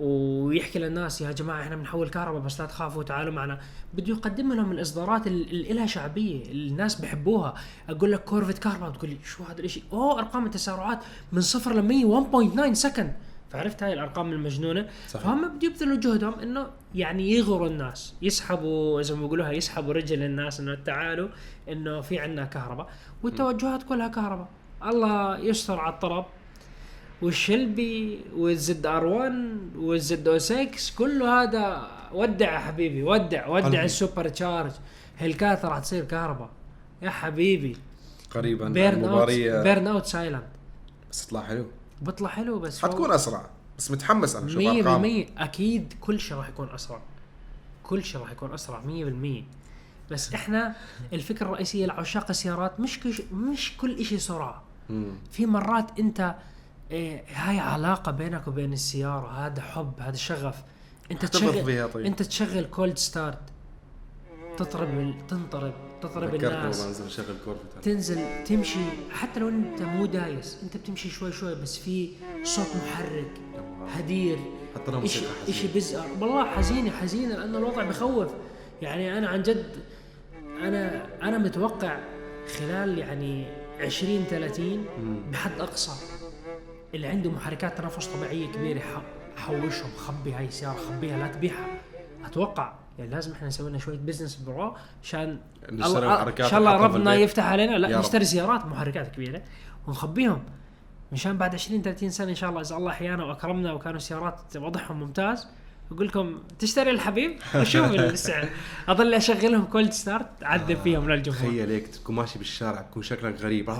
ويحكي 0.00 0.78
للناس 0.78 1.20
يا 1.20 1.32
جماعة 1.32 1.62
إحنا 1.62 1.76
بنحول 1.76 2.08
كهرباء 2.08 2.40
بس 2.40 2.60
لا 2.60 2.66
تخافوا 2.66 3.02
تعالوا 3.02 3.32
معنا 3.32 3.60
بده 3.94 4.08
يقدم 4.08 4.52
لهم 4.52 4.72
الإصدارات 4.72 5.26
اللي 5.26 5.72
لها 5.72 5.86
شعبية 5.86 6.52
الناس 6.52 7.00
بحبوها. 7.00 7.54
أقول 7.88 8.12
لك 8.12 8.24
Corvette 8.24 8.58
كهرباء 8.58 8.90
بتقول 8.90 9.10
لي 9.10 9.18
شو 9.24 9.44
هذا 9.44 9.60
الشيء 9.60 9.82
أوه 9.92 10.18
أرقام 10.18 10.46
التسارعات 10.46 10.98
من 11.32 11.40
صفر 11.40 11.72
ل 11.72 11.82
100 11.82 12.70
1.9 12.70 12.72
second 12.72 13.16
فعرفت 13.50 13.82
هاي 13.82 13.92
الأرقام 13.92 14.32
المجنونة؟ 14.32 14.88
صحيح. 15.08 15.24
فهم 15.24 15.48
بده 15.48 15.68
يبذلوا 15.68 15.96
جهدهم 15.96 16.34
إنه 16.40 16.66
يعني 16.94 17.30
يغروا 17.30 17.68
الناس 17.68 18.14
يسحبوا 18.22 19.02
زي 19.02 19.14
ما 19.14 19.20
بيقولوها 19.20 19.52
يسحبوا 19.52 19.92
رجل 19.92 20.22
الناس 20.22 20.60
إنه 20.60 20.74
تعالوا 20.74 21.28
إنه 21.68 22.00
في 22.00 22.18
عندنا 22.18 22.44
كهرباء. 22.44 22.88
والتوجهات 23.22 23.82
كلها 23.82 24.08
كهرباء. 24.08 24.48
الله 24.86 25.38
يستر 25.38 25.78
على 25.78 25.94
الطرب. 25.94 26.26
وال 27.22 27.47
Shelby 27.47 28.20
وال 28.36 28.56
ZR1 28.56 28.86
وال 28.86 29.06
Z06 29.06 30.68
كله 30.98 31.42
هذا 31.42 31.90
ودع 32.12 32.52
يا 32.52 32.58
حبيبي 32.58 33.02
ودع 33.02 33.46
ودع 33.46 33.64
قلبي. 33.64 33.84
ال 33.84 34.28
supercharge. 34.28 34.72
Hellcat 35.16 35.64
راح 35.64 35.78
تصير 35.78 36.04
كهرباء. 36.04 36.50
يا 37.02 37.10
حبيبي. 37.10 37.76
قريبا 38.30 38.68
burnout 38.68 39.28
burnout 39.30 40.06
silent 40.06 40.42
بس 41.10 41.26
تطلع 41.26 41.42
حلو. 41.42 41.66
بيطلع 42.02 42.28
حلو 42.28 42.58
بس 42.58 42.82
حتكون 42.82 43.12
أسرع. 43.12 43.50
بس 43.78 43.90
متحمس 43.90 44.36
أنا 44.36 44.48
شوف 44.48 44.62
100% 44.62 44.66
ارقام 44.66 45.26
أكيد 45.38 45.94
كل 46.00 46.20
شيء 46.20 46.36
راح 46.36 46.48
يكون 46.48 46.68
أسرع. 46.68 47.00
كل 47.82 48.04
شيء 48.04 48.20
راح 48.20 48.30
يكون 48.30 48.52
أسرع 48.54 48.80
100% 48.80 49.44
بس 50.10 50.34
إحنا 50.34 50.76
الفكرة 51.12 51.46
الرئيسية 51.46 51.86
لعشاق 51.86 52.26
السيارات 52.30 52.80
مش 52.80 53.00
كل 53.00 53.14
شيء 53.14 53.26
مش 53.34 53.76
كل 53.76 54.04
شيء 54.04 54.18
سرعة. 54.18 54.62
في 55.30 55.46
مرات 55.46 55.98
أنت 55.98 56.34
إيه 56.90 57.24
هاي 57.34 57.58
علاقة 57.58 58.12
بينك 58.12 58.48
وبين 58.48 58.72
السيارة 58.72 59.46
هذا 59.46 59.62
حب 59.62 59.92
هذا 60.00 60.16
شغف. 60.16 60.54
أنت 61.10 61.24
تشغل 61.24 61.88
طيب. 61.92 62.06
أنت 62.06 62.22
تشغل 62.22 62.64
cold 62.64 62.98
start 62.98 63.42
تطرب 64.56 65.14
تنطرب. 65.28 65.74
والله 66.04 66.84
الناس. 66.84 67.16
شغل 67.16 67.36
Corvette 67.44 67.60
تنزل 67.82 68.44
تمشي 68.44 68.78
حتى 69.10 69.40
لو 69.40 69.48
انت 69.48 69.82
مو 69.82 70.06
دايس 70.06 70.58
انت 70.62 70.76
بتمشي 70.76 71.08
شوي 71.10 71.32
شوي 71.32 71.54
بس 71.54 71.78
في 71.78 72.10
صوت 72.42 72.66
محرك 72.76 73.30
هدير 73.88 74.38
حتى 74.74 74.90
لو 74.90 75.00
موسيقى 75.00 75.26
حزينة. 75.46 75.74
بزقر 75.74 76.06
والله 76.20 76.44
حزينة 76.50 76.90
حزينة 76.90 77.36
لأنه 77.36 77.58
الوضع 77.58 77.84
بخوف 77.84 78.28
يعني 78.82 79.18
أنا 79.18 79.28
عن 79.28 79.42
جد 79.42 79.76
أنا 80.62 81.06
أنا 81.22 81.38
متوقع 81.38 81.98
خلال 82.58 82.98
يعني 82.98 83.46
20 83.80 84.24
30 84.30 84.84
بحد 85.32 85.60
أقصى 85.60 85.92
اللي 86.94 87.06
عنده 87.06 87.30
محركات 87.30 87.78
تنفس 87.78 88.06
طبيعية 88.06 88.46
كبيرة 88.52 88.80
حوشهم 89.36 89.90
خبي 89.96 90.32
هاي 90.32 90.44
السياره 90.44 90.76
خبيها 90.76 91.18
لا 91.18 91.26
تبيعها 91.32 91.66
أتوقع 92.24 92.72
يعني 93.00 93.12
لازم 93.14 93.32
إحنا 93.32 93.48
نسوي 93.48 93.70
لنا 93.70 93.78
شوية 93.78 93.96
business 93.96 94.36
bro 94.36 94.74
عشان 95.02 95.38
محركات 95.72 96.40
إن 96.40 96.50
شاء 96.50 96.58
الله 96.60 96.76
ربنا. 96.76 97.14
يفتح 97.14 97.44
علينا 97.46 97.76
لا. 97.78 97.98
نشتري 97.98 98.24
سيارات 98.24 98.66
محركات 98.66 99.08
كبيرة 99.14 99.42
ونخبيهم 99.86 100.42
مشان 101.12 101.38
بعد 101.38 101.54
20 101.54 101.82
30 101.82 102.10
سنة 102.10 102.30
إن 102.30 102.34
شاء 102.34 102.50
الله 102.50 102.60
إذا 102.60 102.76
الله 102.76 102.90
أحيانا 102.90 103.24
وأكرمنا 103.24 103.72
وكانوا 103.72 103.96
السيارات 103.96 104.56
وضعهم 104.56 105.00
ممتاز 105.00 105.48
أقول 105.92 106.06
لكم 106.08 106.38
تشتري 106.58 106.90
الحبيب؟ 106.90 107.36
وشوف 107.56 107.90
السعر؟ 107.90 108.48
اضل 108.88 109.14
أشغلهم 109.14 109.64
cold 109.64 109.92
start 109.92 110.26
عذب 110.42 110.76
فيهم 110.84 111.10
للجمهور. 111.10 111.40
تخيل 111.40 111.70
هيك 111.70 111.86
تكون 111.88 112.14
ماشي 112.16 112.38
بالشارع 112.38 112.80
تكون 112.82 113.02
شكلك 113.02 113.40
غريب. 113.40 113.70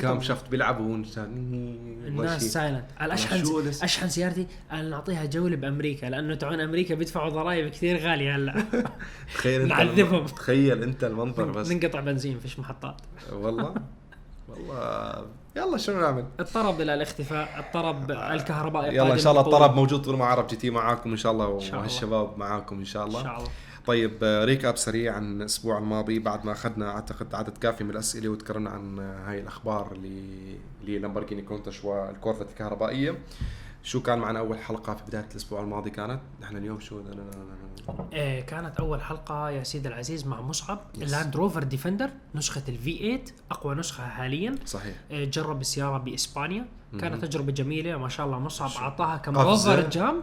كام 0.00 0.20
شخص 0.22 0.48
بيلعبوا 0.48 0.92
وانت 0.92 1.18
الناس. 1.18 2.44
silent 2.44 2.84
لس- 3.68 3.82
أشحن 3.82 4.08
سيارتي 4.08 4.46
نعطيها 4.72 5.24
جولة 5.24 5.56
بأمريكا 5.56 6.06
لأنه 6.06 6.34
تعون 6.34 6.60
أمريكا 6.60 6.94
بيدفعوا 6.94 7.28
ضرائب 7.30 7.68
كثير 7.68 7.96
غالية 7.98 8.36
هلأ. 8.36 8.64
تخيل 9.34 9.60
أنت 9.62 9.70
نعذبهم. 9.72 10.26
تخيل 10.26 10.82
أنت 10.82 11.04
المنظر 11.04 11.44
بس. 11.50 11.70
ننقطع 11.70 12.00
بنزين 12.00 12.38
فيش 12.38 12.58
محطات. 12.58 12.96
والله؟ 13.32 13.74
والله 14.50 15.26
يلا 15.56 15.76
شنو 15.76 16.00
نعمل؟ 16.00 16.24
الطرب 16.40 16.80
إلى 16.80 16.94
الاختفاء 16.94 17.58
الطرب 17.58 18.10
الكهربائي 18.10 18.96
يلا 18.96 19.12
إن 19.12 19.18
شاء 19.18 19.32
الله. 19.32 19.42
الطرب 19.42 19.74
موجود 19.74 20.02
طول 20.02 20.16
ما 20.16 20.24
عرب 20.24 20.46
GT 20.46 20.70
معاكم 20.70 21.10
إن 21.10 21.16
شاء 21.16 21.32
الله. 21.32 21.46
وهالشباب 21.46 22.38
معاكم 22.38 22.78
إن 22.78 22.84
شاء 22.84 23.06
الله 23.06 23.20
إن 23.20 23.24
شاء 23.24 23.36
الله 23.38 23.48
طيب 23.86 24.12
آه، 24.22 24.44
recap 24.44 24.76
سريع 24.76 25.14
عن 25.14 25.36
الأسبوع 25.40 25.78
الماضي 25.78 26.18
بعد 26.18 26.44
ما 26.44 26.52
أخذنا 26.52 26.90
أعتقد 26.90 27.34
عدد 27.34 27.58
كافي 27.58 27.84
من 27.84 27.90
الأسئلة 27.90 28.28
وتكلمنا 28.28 28.70
عن 28.70 28.98
آه، 28.98 29.30
هاي 29.30 29.40
الأخبار 29.40 29.92
اللي 29.92 30.56
اللي 30.80 30.98
لامبورجيني 30.98 31.42
Countach 31.42 31.84
وال 31.84 31.96
Corvette 31.96 32.46
الكهربائية 32.50 33.18
شو 33.82 34.02
كان 34.02 34.18
معنا 34.18 34.38
أول 34.38 34.58
حلقة 34.58 34.94
في 34.94 35.02
بداية 35.08 35.26
الأسبوع 35.30 35.60
الماضي 35.60 35.90
كانت؟ 35.90 36.20
نحن 36.42 36.56
اليوم 36.56 36.80
شو. 36.80 37.00
إيه 38.12 38.40
كانت 38.40 38.76
أول 38.76 39.02
حلقة 39.02 39.50
يا 39.50 39.62
سيدي 39.62 39.88
العزيز 39.88 40.26
مع 40.26 40.40
مصعب 40.40 40.78
Yes. 40.98 41.02
ال 41.02 41.09
Land 41.09 41.36
Rover 41.36 41.62
Defender 41.62 42.10
نسخة 42.34 42.62
ال 42.68 42.98
V8 42.98 43.20
أقوى 43.50 43.74
نسخة 43.74 44.08
حاليا. 44.08 44.54
صحيح. 44.66 44.94
إيه 45.10 45.30
جرب 45.30 45.60
السيارة 45.60 45.98
بإسبانيا. 45.98 46.66
كانت 47.00 47.24
تجربة 47.24 47.52
جميلة 47.52 47.96
ما 47.96 48.08
شاء 48.08 48.26
الله 48.26 48.38
مصعب 48.38 48.70
أعطاها 48.82 49.16
كم. 49.16 49.36
over 49.38 49.88
jump 49.90 50.22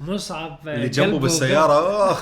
مصعب 0.00 0.68
آه، 0.68 0.74
اللي 0.74 0.88
جنبه 0.88 1.18
بالسيارة. 1.18 2.12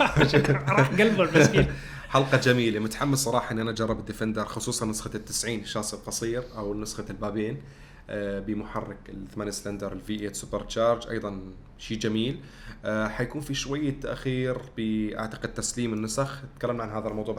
راح 0.78 0.88
قلبه 0.90 1.22
المسكين 1.24 1.66
حلقة 2.08 2.36
جميلة. 2.38 2.80
متحمس 2.80 3.18
صراحة 3.18 3.52
إني 3.52 3.62
أنا 3.62 3.70
أجرب 3.70 3.98
ال 3.98 4.03
Defender 4.03 4.44
خصوصا 4.44 4.86
نسخة 4.86 5.10
التسعين 5.14 5.60
الشاصي 5.60 5.96
القصير 5.96 6.42
أو 6.56 6.74
نسخة 6.74 7.04
البابين. 7.10 7.62
بمحرك 8.10 8.98
الثمان 9.08 9.50
cylinder 9.50 9.92
ال 9.92 10.00
V8 10.00 10.16
supercharge 10.18 11.08
أيضا 11.08 11.40
شيء 11.78 11.98
جميل. 11.98 12.40
آه، 12.84 13.08
حيكون 13.08 13.40
في 13.40 13.54
شوية 13.54 14.00
تأخير 14.00 14.58
باعتقد 14.76 15.54
تسليم 15.54 15.92
النسخ. 15.92 16.40
تكلمنا 16.58 16.82
عن 16.82 16.90
هذا 16.90 17.08
الموضوع 17.08 17.34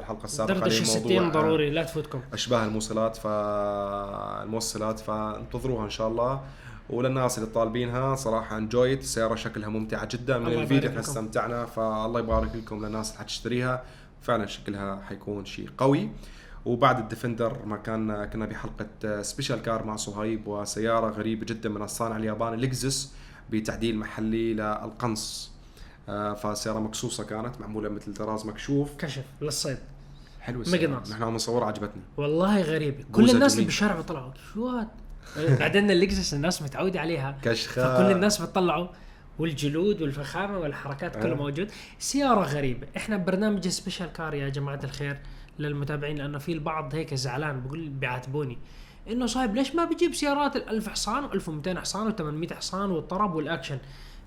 اللي 0.63 0.75
هي 0.80 0.86
60 0.86 1.12
موضوع، 1.12 1.27
آه، 1.27 1.32
ضروري 1.32 1.69
لا 1.69 1.84
تفوتكم. 1.84 2.21
أشباه 2.34 2.65
الموصلات 2.65 3.17
فالموصلات 3.17 4.99
فانتظروها 4.99 5.86
إن 5.86 5.89
شاء 5.89 6.08
الله. 6.08 6.41
وللناس 6.89 7.38
اللي 7.38 7.49
طالبينها 7.49 8.15
صراحة 8.15 8.58
enjoy 8.58 8.88
it 8.88 9.00
السياره 8.99 9.36
شكلها 9.36 9.69
ممتعة 9.69 10.08
جدا 10.12 10.38
من 10.38 10.53
الفيديو 10.53 10.89
إحنا. 10.89 10.99
استمتعنا 10.99 11.65
فالله 11.65 12.19
يبارك 12.19 12.56
لكم. 12.56 12.86
للناس 12.86 13.10
اللي 13.10 13.19
حتشتريها 13.19 13.84
فعلا 14.21 14.45
شكلها 14.45 15.01
حيكون 15.01 15.45
شيء 15.45 15.69
قوي. 15.77 16.10
وبعد 16.65 17.00
ال 17.00 17.07
Defender 17.07 17.65
ما 17.65 17.78
كان 17.78 18.26
كنا 18.26 18.46
بحلقة 18.46 19.22
special 19.21 19.62
car 19.62 19.86
مع 19.86 19.96
صهيب 19.96 20.48
وسيارة 20.48 21.10
غريبة 21.10 21.46
جدا 21.46 21.70
من 21.70 21.82
الصانع 21.82 22.17
الياباني 22.17 22.56
لكزس 22.58 23.13
بتعديل 23.50 23.98
محلي 23.98 24.54
للقنص. 24.54 25.52
آه، 26.10 26.34
فسيارة 26.34 26.80
مقصوصه 26.80 27.24
كانت 27.24 27.62
معمولة 27.62 27.89
مثل 27.89 28.13
طراز 28.13 28.46
مكشوف. 28.46 28.89
كشف 28.98 29.24
للصيد. 29.41 29.78
حلوة. 30.41 30.65
مقناص. 30.67 31.12
نحن 31.12 31.24
عم 31.24 31.36
نصور 31.36 31.63
عجبتني. 31.63 32.02
والله 32.17 32.62
غريبه 32.62 33.04
كل 33.12 33.30
الناس 33.30 33.54
اللي. 33.54 33.65
بالشارع 33.65 33.96
بيطلعوا 33.96 34.32
شو 34.54 34.67
هاد 34.67 34.88
بعدين 35.60 35.91
ال 35.91 35.98
Lexus 35.98 36.34
الناس 36.34 36.62
متعودة 36.62 37.00
عليها. 37.00 37.38
كشخة. 37.41 37.98
فكل 37.98 38.12
الناس 38.12 38.41
بتطلعوا 38.41 38.88
والجلود 39.39 40.02
والفخامة 40.02 40.58
والحركات 40.58 41.15
كله 41.15 41.32
آه. 41.32 41.36
موجود. 41.36 41.72
سيارة 42.00 42.43
غريبة. 42.43 42.88
إحنا 42.98 43.17
ببرنامج 43.17 43.67
Special 43.67 44.13
Car 44.13 44.34
يا 44.34 44.50
جماعة 44.50 44.80
الخير. 44.84 45.20
للمتابعين 45.60 46.17
لأنه 46.17 46.38
في 46.38 46.52
البعض 46.54 46.96
هيك 46.96 47.13
زعلان 47.13 47.62
بقول 47.62 47.89
بيعاتبوني 47.89 48.58
إنه 49.12 49.26
صاحب 49.26 49.56
ليش 49.56 49.76
ما 49.76 49.86
بجيب 49.86 50.13
سيارات 50.13 50.56
ال 50.56 50.70
1000 50.70 50.89
حصان 50.89 51.30
و1200 51.30 51.78
حصان 51.78 52.12
و800 52.48 52.54
حصان 52.54 52.91
والطرب 52.91 53.36
والأكشن؟ 53.36 53.78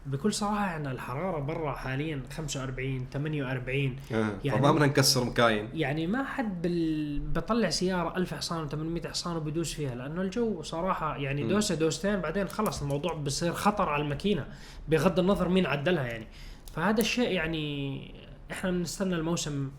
بكل 0.07 0.33
صراحة 0.33 0.67
يعني 0.67 0.91
الحرارة 0.91 1.41
برا 1.41 1.73
حاليا 1.73 2.23
45 2.33 3.07
48 3.13 3.97
آه. 4.13 4.33
يعني- 4.45 4.59
فما 4.59 4.73
بدنا 4.73 4.87
نكسر 4.87 5.25
مكاين. 5.25 5.69
يعني 5.75 6.07
ما 6.07 6.25
حد 6.25 6.63
بال... 6.63 7.21
بطلع 7.21 7.71
سيارة 7.71 8.17
1000 8.17 8.35
حصان 8.35 8.69
و800 8.69 9.07
حصان 9.07 9.37
وبدوس 9.37 9.75
فيها 9.75 9.95
لأنه 9.95 10.23
الجو 10.23 10.63
صراحة 10.63 11.17
يعني 11.17 11.49
دوسة 11.49 11.75
دوستين 11.75 12.17
بعدين 12.17 12.49
خلص 12.49 12.83
الموضوع 12.83 13.13
بصير 13.15 13.53
خطر 13.53 13.89
على 13.89 14.03
الماكينة 14.03 14.47
بغض 14.89 15.19
النظر 15.19 15.49
مين 15.49 15.67
عدلها 15.67 16.05
يعني. 16.07 16.27
فهذا 16.75 17.01
الشيء 17.01 17.31
يعني 17.31 18.15
إحنا 18.53 18.71
بنستنى 18.71 19.15
الموسم 19.17 19.71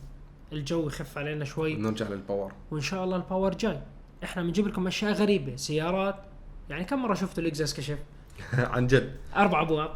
الجو 0.52 0.88
يخف 0.88 1.18
علينا 1.18 1.46
شوي. 1.46 1.76
نرجع 1.76 2.08
لل 2.08 2.21
power 2.21 2.54
وإن 2.72 2.82
شاء 2.82 3.04
الله 3.04 3.16
ال 3.15 3.22
power 3.22 3.54
جاي. 3.54 3.80
إحنا 4.24 4.44
بنجيب 4.44 4.68
لكم 4.68 4.88
أشياء 4.88 5.14
غريبة 5.14 5.56
سيارات. 5.56 6.16
يعني 6.70 6.84
كم 6.84 7.02
مرة 7.02 7.14
شفتوا 7.14 7.44
ال 7.44 7.49
Lexus 7.49 7.74
كشف؟ 7.74 8.00
عن 8.74 8.88
جد. 8.88 9.16
أربع 9.36 9.62
أبواب. 9.62 9.90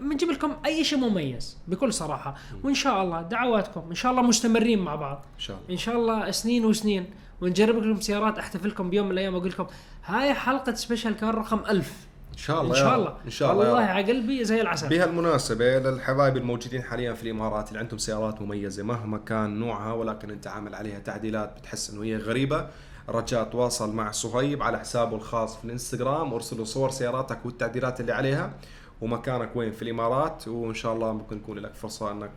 بنجيب 0.00 0.30
لكم 0.30 0.56
أي 0.66 0.84
شيء 0.84 0.98
مميز 0.98 1.58
بكل 1.68 1.92
صراحة. 1.92 2.36
وإن 2.64 2.74
شاء 2.74 3.02
الله 3.02 3.22
دعواتكم 3.22 3.82
إن 3.88 3.94
شاء 3.94 4.12
الله 4.12 4.22
مستمرين 4.22 4.78
مع 4.78 4.94
بعض. 4.94 5.24
إن 5.34 5.40
شاء 5.40 5.56
الله. 5.56 5.70
إن 5.70 5.76
شاء 5.76 5.96
الله 5.96 6.30
سنين 6.30 7.06
ونجرب 7.40 7.76
لكم 7.76 8.00
سيارات 8.00 8.38
أحتفل 8.38 8.68
لكم 8.68 8.90
بيوم 8.90 9.06
من 9.06 9.12
الأيام 9.12 9.34
أقول 9.34 9.48
لكم 9.48 9.66
هاي 10.04 10.34
حلقة 10.34 10.74
Special 10.74 11.16
Car 11.16 11.34
رقم 11.34 11.58
ألف. 11.58 11.92
ان 11.92 12.09
شاء 12.40 12.60
الله 12.62 12.70
إن 12.70 12.80
شاء. 12.80 12.94
الله 12.96 13.14
إن 13.24 13.30
شاء 13.30 13.52
الله 13.52 13.64
والله. 13.72 13.84
على 13.86 14.12
قلبي 14.12 14.44
زي 14.44 14.60
العسل 14.60 14.88
بهالمناسبة 14.88 15.78
للحبايب 15.78 16.36
الموجودين 16.36 16.82
حاليا 16.82 17.12
في 17.14 17.22
الإمارات 17.22 17.68
اللي 17.68 17.78
عندهم 17.78 17.98
سيارات 17.98 18.42
مميزة 18.42 18.82
مهما 18.82 19.18
كان 19.18 19.58
نوعها 19.58 19.92
ولكن 19.92 20.30
انت 20.30 20.46
عامل 20.46 20.74
عليها 20.74 20.98
تعديلات 20.98 21.56
بتحس 21.58 21.90
إنه 21.90 22.04
هي 22.04 22.16
غريبة 22.16 22.66
رجاء 23.08 23.44
تواصل 23.44 23.94
مع 23.94 24.10
صهيب 24.10 24.62
على 24.62 24.78
حسابه 24.78 25.16
الخاص 25.16 25.56
في 25.58 25.64
الإنستغرام 25.64 26.32
وارسل 26.32 26.58
له 26.58 26.64
صور 26.64 26.90
سياراتك 26.90 27.38
والتعديلات 27.46 28.00
اللي 28.00 28.12
عليها 28.12 28.52
ومكانك 29.00 29.56
وين 29.56 29.72
في 29.72 29.82
الإمارات 29.82 30.48
وإن 30.48 30.74
شاء 30.74 30.92
الله 30.94 31.12
ممكن 31.12 31.36
يكون 31.36 31.58
لك 31.58 31.74
فرصة 31.74 32.10
إنك 32.12 32.30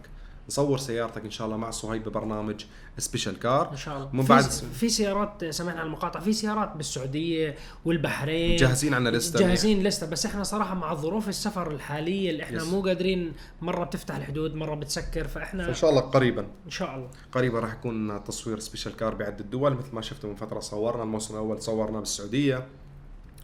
نصور 0.50 0.78
سيارتك 0.78 1.26
إن 1.26 1.32
شاء 1.32 1.48
الله 1.48 1.58
مع 1.58 1.70
صهيب 1.70 2.10
ببرنامج 2.10 2.66
Special 2.98 3.40
Car 3.40 3.72
إن 3.72 3.78
شاء 3.78 3.98
الله. 3.98 4.10
من 4.14 4.24
بعد 4.24 4.44
في 4.74 4.90
سيارات 4.90 5.46
سمعنا 5.46 5.80
عن 5.80 5.86
المقاطع. 5.86 6.20
في 6.20 6.34
سيارات 6.34 6.76
بالسعودية 6.76 7.56
والبحرين. 7.86 8.56
جاهزين 8.56 8.94
عنا 8.94 9.10
لستة. 9.10 9.40
جاهزين 9.40 9.84
لستة. 9.84 10.08
بس 10.08 10.26
إحنا 10.26 10.44
صراحة 10.44 10.76
مع 10.76 10.94
ظروف 10.94 11.30
السفر 11.30 11.72
الحالية 11.72 12.30
اللي 12.30 12.44
إحنا 12.44 12.58
yes. 12.58 12.68
مو 12.68 12.82
قادرين 12.82 13.34
مرة 13.62 13.84
بتفتح 13.84 14.16
الحدود 14.16 14.56
مرة 14.56 14.76
بتسكر 14.76 15.28
فإحنا 15.28 15.70
إن 15.70 15.74
شاء 15.74 15.90
الله 15.90 16.02
قريبا. 16.02 16.48
إن 16.66 16.72
شاء 16.72 16.96
الله. 16.96 17.10
قريبا 17.32 17.60
راح 17.60 17.74
يكون 17.74 18.24
تصوير 18.24 18.60
Special 18.60 18.96
Car 18.96 19.16
بعدة 19.16 19.44
دول 19.44 19.74
مثل 19.74 19.96
ما 19.96 20.02
شفتوا 20.02 20.30
من 20.30 20.36
فترة 20.36 20.60
صورنا. 20.60 21.04
الموسم 21.04 21.34
الأول 21.34 21.62
صورنا 21.62 22.00
بالسعودية. 22.00 22.68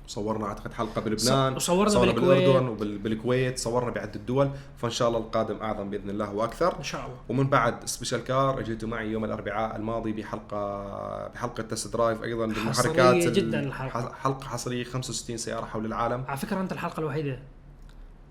وصورنا 0.10 0.45
أعتقد 0.45 0.74
حلقة 0.74 1.02
بلبنان 1.02 1.56
وصورنا 1.56 1.89
صورنا 1.89 2.12
بالكويت. 2.12 2.48
بالأردن 2.48 2.67
وبالكويت 2.67 3.60
صورنا 3.60 3.91
بعدة 3.91 4.19
دول 4.28 4.50
فإن 4.78 4.91
شاء 4.91 5.08
الله 5.08 5.19
القادم 5.19 5.58
أعظم 5.62 5.89
بإذن 5.89 6.10
الله 6.10 6.34
وأكثر. 6.34 6.78
إن 6.78 6.84
شاء 6.84 7.06
الله. 7.06 7.17
ومن 7.30 7.48
بعد 7.50 7.86
Special 7.86 8.24
Car 8.24 8.60
اجيتوا 8.60 8.89
معي 8.89 9.12
يوم 9.12 9.26
الأربعاء 9.26 9.76
الماضي 9.76 10.12
بحلقه 10.12 11.28
بحلقة 11.28 11.63
test 11.63 11.93
drive 11.93 12.24
أيضا 12.24 12.45
بالمحركات 12.45 13.15
جداً 13.15 13.60
الحلقة. 13.60 14.13
حلقة 14.13 14.45
حصرية 14.48 14.84
65 14.84 15.38
سيارة 15.38 15.65
حول 15.65 15.86
العالم. 15.86 16.24
على 16.28 16.38
فكرة 16.38 16.62
أنت 16.62 16.72
الحلقة 16.72 17.00
الوحيدة. 17.00 17.39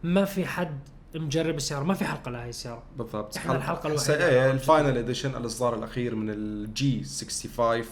ما 0.03 0.25
في 0.25 0.47
حد 0.47 0.79
مجرب 1.15 1.57
السيارة. 1.57 1.85
ما 1.85 1.95
في 1.95 2.05
حلقة 2.05 2.31
لهي 2.31 2.49
السيارة. 2.49 2.83
بالضبط. 2.97 3.37
إحنا 3.37 3.57
الحلقة 3.57 3.83
حلقة- 3.83 3.87
الوحيدة. 3.87 4.29
إيه 4.29 4.51
ال 4.51 4.59
Final 4.59 4.99
Edition 4.99 5.37
الإصدار 5.37 5.75
الأخير 5.75 6.15
من 6.15 6.31
ال 6.31 6.68
G 6.68 7.05
65 7.05 7.87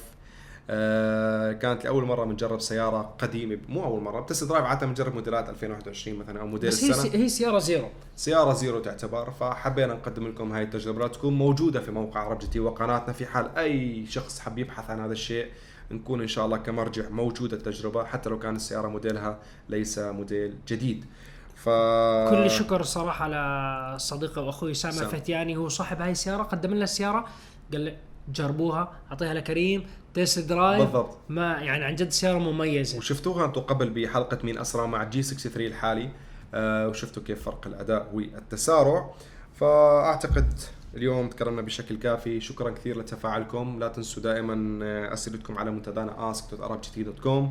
آه 0.71 1.53
كانت 1.53 1.85
لأول 1.85 2.05
مرة 2.05 2.25
بنجرب 2.25 2.61
سيارة 2.61 3.15
قديمة 3.19 3.59
مو 3.69 3.85
أول 3.85 4.03
مرة 4.03 4.21
ب 4.21 4.26
test 4.26 4.45
drive 4.45 4.65
عادة 4.65 4.87
بنجرب 4.87 5.15
موديلات 5.15 5.49
2021 5.49 6.19
مثلا 6.19 6.41
أو 6.41 6.47
موديل 6.47 6.71
بس 6.71 6.85
هي 6.85 6.91
السنة. 6.91 7.15
هي 7.15 7.29
سيارة 7.29 7.59
zero. 7.59 7.89
سيارة 8.17 8.53
zero 8.53 8.81
تعتبر 8.81 9.31
فحبينا 9.31 9.95
نقدم 9.95 10.29
لكم 10.29 10.53
هاي 10.53 10.63
التجربة. 10.63 11.09
تكون 11.09 11.35
موجودة 11.35 11.81
في 11.81 11.91
موقع 11.91 12.21
ArabGT 12.21 12.61
وقناتنا 12.61 13.13
في 13.13 13.27
حال 13.27 13.59
أي 13.59 14.07
شخص 14.07 14.41
حب 14.41 14.59
يبحث 14.59 14.91
عن 14.91 15.01
هذا 15.01 15.13
الشيء 15.13 15.47
نكون 15.91 16.21
إن 16.21 16.29
شاء 16.29 16.47
الله 16.47 16.57
كمرجع 16.57 17.09
موجوده 17.09 17.57
التجربة 17.57 18.05
حتى 18.05 18.31
لو 18.31 18.39
كان 18.39 18.57
السيارة 18.57 18.89
موديلها 18.89 19.39
ليس 19.69 19.99
موديل 19.99 20.55
جديد. 20.69 21.05
ف 21.57 21.65
كل 22.31 22.45
الشكر 22.45 22.83
صراحة 22.83 23.29
لصديقي 23.97 24.47
وأخوي 24.47 24.75
سامع 24.75 24.95
سام. 24.95 25.09
فتياني 25.09 25.57
هو 25.57 25.69
صاحب 25.69 26.01
هاي 26.01 26.11
السيارة 26.11 26.43
قدم 26.43 26.75
لنا 26.75 26.85
السيارة 26.85 27.27
قال 27.73 27.81
لي 27.81 27.97
جربوها 28.29 28.93
أعطيها 29.11 29.35
لكريم 29.35 29.87
test 30.15 30.39
drive 30.39 30.83
بالضبط. 30.83 31.17
ما 31.29 31.53
يعني 31.53 31.85
عن 31.85 31.95
جد 31.95 32.09
سياره 32.11 32.39
مميزه 32.39 32.99
وشفتوها 32.99 33.45
أنتم 33.45 33.61
قبل 33.61 33.91
بحلقة 33.91 34.39
مين 34.45 34.59
اسرع 34.59 34.87
مع 34.87 35.05
G 35.05 35.23
63 35.23 35.67
الحالي. 35.67 36.11
آه 36.55 36.89
وشفتوا 36.89 37.23
كيف 37.23 37.43
فرق 37.43 37.67
الأداء 37.67 38.11
والتسارع. 38.15 39.11
فأعتقد 39.55 40.53
اليوم 40.95 41.29
تكرمنا 41.29 41.63
بشكل 41.63 41.97
كافي. 41.99 42.41
شكرا 42.41 42.71
كثير 42.71 42.99
لتفاعلكم. 42.99 43.79
لا 43.81 43.89
تنسوا 43.89 44.23
دائما 44.23 44.85
آه، 44.85 45.13
اسئلتكم 45.13 45.59
على 45.59 45.71
منتدانا 45.71 46.33
ask.arabgt.com 46.33 47.45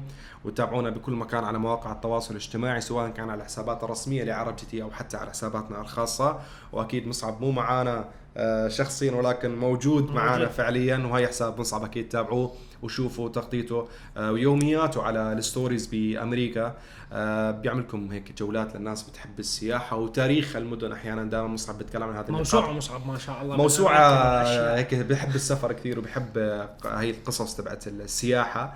وتابعونا 0.46 0.90
بكل 0.90 1.12
مكان 1.14 1.44
على 1.44 1.58
مواقع 1.58 1.92
التواصل 1.92 2.32
الاجتماعي 2.32 2.82
سواء 2.82 3.10
كان 3.10 3.30
على 3.30 3.40
الحسابات 3.40 3.84
الرسمية 3.84 4.24
ل 4.24 4.56
ArabGT 4.56 4.84
أو 4.84 4.92
حتى 4.92 5.18
على 5.18 5.30
حساباتنا 5.30 5.82
الخاصة. 5.82 6.40
وأكيد 6.72 7.08
مصعب 7.08 7.42
مو 7.42 7.52
معانا 7.52 7.98
آه، 8.00 8.06
شخصيا 8.68 9.12
ولكن 9.12 9.56
موجود 9.56 10.12
موجود. 10.12 10.48
فعليا 10.48 10.98
وهي 10.98 11.28
حساب 11.28 11.60
مصعب 11.60 11.84
أكيد 11.84 12.10
تابعوه 12.10 12.52
وشوفوا 12.82 13.30
تغطيته 13.30 13.88
آه، 14.18 14.32
ويومياته 14.32 15.04
على 15.04 15.34
ال 15.34 15.40
stories 15.40 15.86
بأمريكا 15.88 16.76
آه، 17.14 17.52
بيعملكم 17.52 18.12
هيك 18.12 18.34
جولات 18.38 18.76
للناس 18.76 19.04
بتحب 19.04 19.40
السياحة 19.40 19.98
وتاريخ 19.98 20.56
المدن 20.56 20.92
أحيانا 20.92 21.24
دائما 21.24 21.48
مصعب 21.48 21.78
بيتكلم 21.78 22.04
عن 22.04 22.16
هذه 22.16 22.32
موسوعة. 22.32 22.72
مصعب 22.72 23.08
ما 23.08 23.18
شاء 23.18 23.42
الله 23.42 23.56
موسوعة. 23.58 24.44
هيك 24.76 24.96
بحب 24.96 25.36
السفر 25.36 25.74
كثير 25.74 26.00
وبحب 26.00 26.38
آه، 26.38 26.70
هي 26.86 27.10
القصص 27.10 27.56
تبعت 27.56 27.88
السياحة 27.88 28.64
آه، 28.64 28.74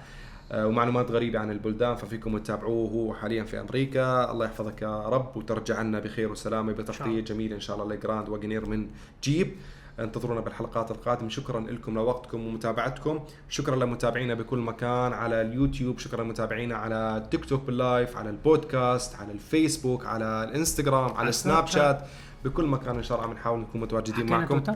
ومعلومات 0.53 1.11
غريبة 1.11 1.39
عن 1.39 1.51
البلدان 1.51 1.95
ففيكم 1.95 2.37
تتابعوه 2.37 2.89
هو 2.89 3.13
حاليا 3.13 3.43
في 3.43 3.59
أمريكا. 3.59 4.31
الله 4.31 4.45
يحفظك 4.45 4.81
يا 4.81 5.09
رب 5.09 5.37
وترجع 5.37 5.81
لنا 5.81 5.99
بخير 5.99 6.31
وسلامة. 6.31 6.73
بتغطية. 6.73 7.21
جميلة 7.21 7.55
إن 7.55 7.61
شاء 7.61 7.75
الله 7.75 7.95
ل 7.95 8.01
Grand 8.01 8.29
Wagoneer 8.29 8.69
من 8.69 8.87
جيب. 9.23 9.51
انتظرونا 9.99 10.41
بالحلقات 10.41 10.91
القادمة. 10.91 11.29
شكرا 11.29 11.59
لكم 11.59 11.95
لوقتكم 11.95 12.47
ومتابعتكم. 12.47 13.19
شكرا 13.49 13.75
لمتابعينا 13.75 14.33
بكل 14.33 14.57
مكان 14.57 15.13
على 15.13 15.41
اليوتيوب. 15.41 15.99
شكرا 15.99 16.23
لمتابعينا 16.23 16.75
على 16.75 17.27
تيك 17.31 17.45
توك 17.45 17.61
بال 17.61 17.80
live 17.80 18.17
على 18.17 18.29
البودكاست 18.29 19.15
على 19.15 19.31
الفيسبوك 19.31 20.05
على 20.05 20.43
الإنستغرام 20.43 21.13
على 21.13 21.31
سناب 21.31 21.67
شات. 21.67 22.01
بكل 22.45 22.65
مكان 22.65 22.95
إن 22.95 23.03
شاء 23.03 23.17
الله 23.17 23.29
عم 23.29 23.35
نحاول 23.35 23.59
نكون 23.59 23.81
متواجدين 23.81 24.29
معكم. 24.29 24.47
تويتر؟ 24.47 24.75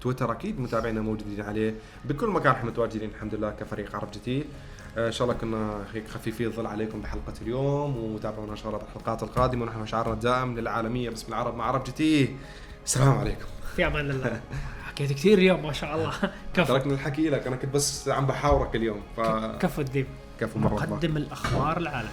تويتر 0.00 0.32
أكيد 0.32 0.60
متابعينا 0.60 1.00
موجودين 1.00 1.40
عليه. 1.40 1.74
بكل 2.04 2.28
مكان 2.28 2.52
إحنا 2.52 2.70
متواجدين 2.70 3.10
الحمد 3.10 3.34
لله 3.34 3.50
كفريق 3.50 3.96
عرب 3.96 4.08
جديد. 4.10 4.44
آه، 4.44 4.79
إن 4.96 5.12
شاء 5.12 5.28
الله 5.28 5.40
كنا 5.40 5.84
هيك 5.94 6.08
خفيفي 6.08 6.44
الظل 6.46 6.66
عليكم 6.66 7.00
بحلقة 7.00 7.32
اليوم 7.42 7.96
وتابعونا 7.96 8.52
إن 8.52 8.56
شاء 8.56 8.66
الله 8.66 8.78
بالحلقات 8.78 9.22
القادمة. 9.22 9.62
ونحن 9.62 9.86
شعارنا 9.86 10.14
الدائم 10.14 10.58
للعالمية 10.58 11.10
باسم 11.10 11.28
العرب 11.28 11.56
مع 11.56 11.64
عرب 11.64 11.84
جديد. 11.84 12.36
السلام 12.84 13.18
عليكم. 13.18 13.44
في 13.76 13.86
أمان 13.86 14.10
الله. 14.10 14.40
حكيت 14.88 15.12
كثير 15.12 15.38
اليوم 15.38 15.62
ما 15.62 15.72
شاء 15.72 15.94
الله. 15.96 16.12
كفو. 16.54 16.72
تركني 16.72 16.92
الحكي 16.94 17.30
لك 17.30 17.46
أنا 17.46 17.56
كنت 17.56 17.74
بس 17.74 18.08
عم 18.08 18.26
بحاورك 18.26 18.76
اليوم 18.76 19.00
ف 19.16 19.20
كفو 19.60 19.80
الديب. 19.82 20.06
كفو 20.40 20.58
مرة. 20.58 20.74
مقدم 20.74 21.16
الأخبار 21.16 21.76
العالم 21.76 22.10